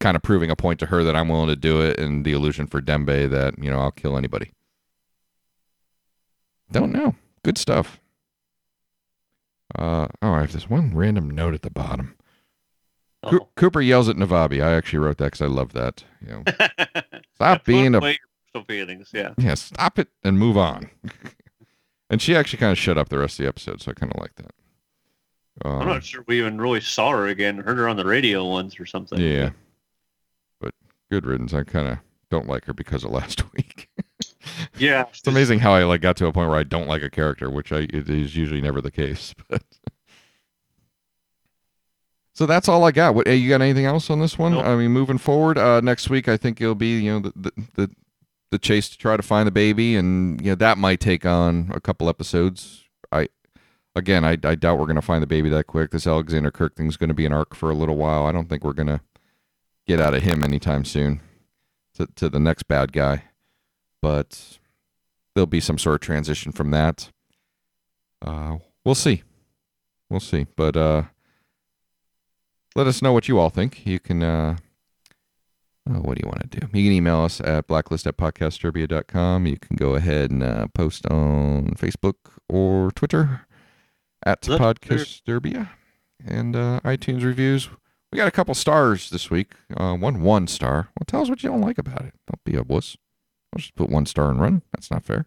kind 0.01 0.17
of 0.17 0.23
proving 0.23 0.51
a 0.51 0.57
point 0.57 0.81
to 0.81 0.87
her 0.87 1.05
that 1.05 1.15
I'm 1.15 1.29
willing 1.29 1.49
to 1.49 1.57
do 1.57 1.83
it, 1.83 2.01
and 2.01 2.25
the 2.25 2.33
illusion 2.33 2.67
for 2.67 2.81
Dembe 2.81 3.29
that, 3.31 3.59
you 3.63 3.71
know, 3.71 3.79
I'll 3.79 3.91
kill 3.93 4.17
anybody. 4.17 4.53
Don't 6.73 6.93
know. 6.93 7.15
Good 7.45 7.59
stuff. 7.59 8.01
Uh, 9.75 10.09
oh, 10.23 10.33
I 10.33 10.41
have 10.41 10.53
this 10.53 10.71
one 10.71 10.95
random 10.97 11.29
note 11.31 11.53
at 11.55 11.63
the 11.63 11.71
bottom. 11.71 12.15
Oh. 13.23 13.49
Cooper 13.57 13.81
yells 13.81 14.09
at 14.09 14.17
Navabi. 14.17 14.63
I 14.65 14.73
actually 14.75 15.01
wrote 15.01 15.19
that 15.19 15.27
because 15.27 15.43
I 15.43 15.47
love 15.47 15.73
that. 15.75 16.05
You 16.21 16.29
know, 16.45 16.45
stop 17.35 17.65
being 17.65 17.95
a 17.95 18.01
personal 18.57 18.87
feelings. 18.87 19.11
Yeah. 19.13 19.35
yeah, 19.39 19.55
stop 19.55 19.99
it 19.99 20.09
and 20.23 20.39
move 20.39 20.57
on. 20.57 20.91
and 22.11 22.21
she 22.21 22.35
actually 22.37 22.59
kind 22.59 22.73
of 22.73 22.79
shut 22.79 22.99
up 22.99 23.09
the 23.09 23.19
rest 23.19 23.39
of 23.39 23.45
the 23.45 23.49
episode, 23.49 23.81
so 23.81 23.91
I 23.91 23.95
kind 23.95 24.13
of 24.15 24.21
like 24.21 24.35
that. 24.37 24.53
Um, 25.65 25.83
I'm 25.83 25.89
not 25.89 26.05
sure 26.05 26.25
we 26.27 26.39
even 26.39 26.61
really 26.61 26.81
saw 26.81 27.13
her 27.13 27.27
again. 27.27 27.59
Heard 27.59 27.79
her 27.79 27.89
on 27.89 27.97
the 27.97 28.05
radio 28.05 28.45
once 28.45 28.79
or 28.79 28.85
something. 28.85 29.19
Yeah. 29.19 29.51
But 30.61 30.75
good 31.11 31.25
riddance. 31.25 31.55
I 31.55 31.65
kind 31.65 31.89
of 31.89 31.99
don't 32.31 32.47
like 32.47 32.67
her 32.67 32.75
because 32.75 33.05
of 33.05 33.11
last 33.13 33.43
week. 33.55 33.89
Yeah. 34.79 35.05
it's 35.09 35.27
amazing 35.27 35.61
how 35.61 35.73
I 35.73 35.85
like 35.85 36.03
got 36.03 36.17
to 36.19 36.27
a 36.27 36.33
point 36.33 36.51
where 36.51 36.59
I 36.59 36.63
don't 36.63 36.87
like 36.87 37.03
a 37.03 37.11
character, 37.11 37.51
which 37.51 37.73
I 37.73 37.81
it 37.91 38.09
is 38.09 38.37
usually 38.37 38.61
never 38.61 38.81
the 38.81 38.91
case. 38.91 39.35
But 39.49 39.63
so 42.37 42.45
that's 42.45 42.69
all 42.69 42.85
I 42.85 42.91
got. 42.91 43.15
What 43.15 43.27
you 43.27 43.49
got? 43.49 43.63
Anything 43.63 43.87
else 43.87 44.11
on 44.11 44.21
this 44.21 44.39
one? 44.39 44.53
Nope. 44.53 44.67
I 44.67 44.77
mean, 44.77 44.91
moving 44.91 45.17
forward, 45.17 45.57
uh, 45.57 45.81
next 45.81 46.11
week 46.11 46.29
I 46.29 46.37
think 46.37 46.61
it'll 46.61 46.75
be 46.75 47.01
you 47.01 47.13
know 47.13 47.21
the, 47.21 47.33
the 47.35 47.53
the 47.77 47.91
the 48.51 48.59
chase 48.59 48.89
to 48.89 48.99
try 48.99 49.17
to 49.17 49.23
find 49.23 49.47
the 49.47 49.53
baby, 49.53 49.97
and 49.97 50.41
you 50.41 50.51
know 50.51 50.55
that 50.55 50.79
might 50.79 51.01
take 51.01 51.27
on 51.27 51.71
a 51.75 51.81
couple 51.81 52.09
episodes. 52.09 52.85
I 53.11 53.29
again, 53.95 54.25
I, 54.25 54.39
I 54.45 54.55
doubt 54.55 54.79
we're 54.79 54.87
going 54.87 54.97
to 54.97 55.03
find 55.03 55.23
the 55.23 55.27
baby 55.27 55.49
that 55.51 55.67
quick. 55.67 55.91
This 55.91 56.07
Alexander 56.07 56.51
Kirk 56.51 56.77
thing's 56.77 56.97
going 56.97 57.09
to 57.09 57.15
be 57.15 57.27
an 57.27 57.33
arc 57.33 57.55
for 57.55 57.71
a 57.71 57.75
little 57.75 57.97
while. 57.97 58.27
I 58.27 58.33
don't 58.33 58.49
think 58.49 58.63
we're 58.63 58.73
going 58.73 58.87
to 58.89 59.01
get 59.87 60.01
out 60.01 60.15
of 60.15 60.23
him 60.23 60.45
anytime 60.45 60.85
soon 60.85 61.21
to, 61.95 62.07
to 62.17 62.29
the 62.29 62.41
next 62.41 62.65
bad 62.65 62.93
guy. 62.93 63.25
But 64.03 64.59
there'll 65.35 65.47
be 65.47 65.61
some 65.61 65.79
sort 65.79 65.97
of 65.97 66.01
transition 66.01 66.53
from 66.53 66.71
that. 66.71 67.11
Uh, 68.23 68.59
we'll 68.85 68.95
see. 68.95 69.23
We'll 70.09 70.21
see. 70.21 70.47
But 70.57 70.77
uh, 70.77 71.03
let 72.75 72.87
us 72.87 73.03
know 73.03 73.13
what 73.13 73.29
you 73.29 73.39
all 73.39 73.51
think. 73.51 73.87
You 73.87 73.99
can. 73.99 74.23
Uh, 74.23 74.57
oh, 75.89 76.01
what 76.01 76.17
do 76.17 76.23
you 76.25 76.29
want 76.29 76.51
to 76.51 76.61
do? 76.61 76.67
You 76.73 76.85
can 76.85 76.93
email 76.93 77.21
us 77.21 77.41
at 77.41 77.67
blacklist 77.67 78.07
at 78.07 78.17
podcastturbia.com. 78.17 79.47
You 79.47 79.57
can 79.57 79.77
go 79.77 79.95
ahead 79.95 80.31
and 80.31 80.43
uh, 80.43 80.67
post 80.69 81.07
on 81.07 81.75
Facebook 81.77 82.15
or 82.49 82.91
Twitter 82.93 83.47
at 84.25 84.47
Look, 84.49 84.61
Podcast 84.61 85.23
and 86.25 86.57
uh, 86.57 86.81
iTunes 86.85 87.25
reviews. 87.25 87.69
We 88.13 88.17
got 88.17 88.29
a 88.29 88.33
couple 88.33 88.55
stars 88.55 89.11
this 89.11 89.31
week. 89.31 89.53
Uh, 89.77 89.95
one 89.95 90.23
one 90.23 90.47
star. 90.47 90.89
Well, 90.99 91.05
tell 91.07 91.23
us 91.23 91.29
what 91.29 91.43
you 91.43 91.51
don't 91.51 91.61
like 91.61 91.79
about 91.79 92.03
it. 92.03 92.15
Don't 92.27 92.45
be 92.45 92.57
a 92.57 92.63
wuss. 92.63 92.97
I'll 93.53 93.59
just 93.59 93.75
put 93.75 93.91
one 93.91 94.07
star 94.07 94.31
and 94.31 94.41
run. 94.41 94.63
That's 94.73 94.91
not 94.91 95.05
fair. 95.05 95.27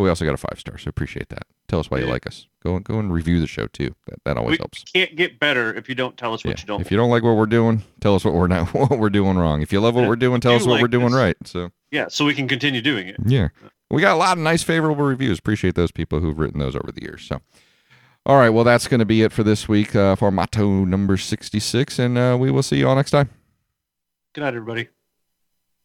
But 0.00 0.04
we 0.04 0.08
also 0.08 0.24
got 0.24 0.32
a 0.32 0.38
five 0.38 0.58
star, 0.58 0.78
so 0.78 0.88
appreciate 0.88 1.28
that. 1.28 1.42
Tell 1.68 1.78
us 1.78 1.90
why 1.90 1.98
you 1.98 2.06
like 2.06 2.26
us. 2.26 2.46
Go 2.64 2.78
go 2.78 2.98
and 2.98 3.12
review 3.12 3.38
the 3.38 3.46
show 3.46 3.66
too. 3.66 3.94
That 4.06 4.24
that 4.24 4.38
always 4.38 4.52
We 4.52 4.56
helps. 4.62 4.82
can't 4.84 5.14
get 5.14 5.38
better 5.38 5.74
if 5.74 5.90
you 5.90 5.94
don't 5.94 6.16
tell 6.16 6.32
us 6.32 6.42
what 6.42 6.56
Yeah. 6.56 6.62
you 6.62 6.66
don't. 6.68 6.80
If 6.80 6.90
you 6.90 6.96
don't 6.96 7.10
like 7.10 7.22
what 7.22 7.36
we're 7.36 7.44
doing, 7.44 7.82
tell 8.00 8.14
us 8.14 8.24
what 8.24 8.32
we're 8.32 8.46
not 8.46 8.68
what 8.74 8.98
we're 8.98 9.10
doing 9.10 9.36
wrong. 9.36 9.60
If 9.60 9.74
you 9.74 9.80
love 9.82 9.94
what 9.94 10.08
we're 10.08 10.16
doing, 10.16 10.40
tell 10.40 10.54
us 10.54 10.62
what 10.64 10.72
like 10.72 10.80
we're 10.82 10.88
doing 10.88 11.10
this. 11.10 11.14
right. 11.14 11.36
So 11.44 11.70
yeah, 11.90 12.06
so 12.08 12.24
we 12.24 12.32
can 12.32 12.48
continue 12.48 12.80
doing 12.80 13.08
it. 13.08 13.16
yeah. 13.26 13.48
We 13.90 14.00
got 14.00 14.14
a 14.14 14.16
lot 14.16 14.38
of 14.38 14.42
nice 14.42 14.62
favorable 14.62 15.04
reviews. 15.04 15.38
Appreciate 15.38 15.74
those 15.74 15.92
people 15.92 16.20
who've 16.20 16.38
written 16.38 16.60
those 16.60 16.74
over 16.76 16.90
the 16.90 17.02
years. 17.02 17.22
So 17.26 17.42
all 18.24 18.38
right, 18.38 18.48
well 18.48 18.64
that's 18.64 18.88
gonna 18.88 19.04
be 19.04 19.20
it 19.20 19.32
for 19.32 19.42
this 19.42 19.68
week 19.68 19.94
uh, 19.94 20.16
for 20.16 20.30
Mato 20.30 20.86
number 20.86 21.18
sixty 21.18 21.60
six, 21.60 21.98
and 21.98 22.16
uh, 22.16 22.38
we 22.40 22.50
will 22.50 22.62
see 22.62 22.78
you 22.78 22.88
all 22.88 22.96
next 22.96 23.10
time. 23.10 23.28
Good 24.32 24.40
night, 24.40 24.48
everybody. 24.54 24.88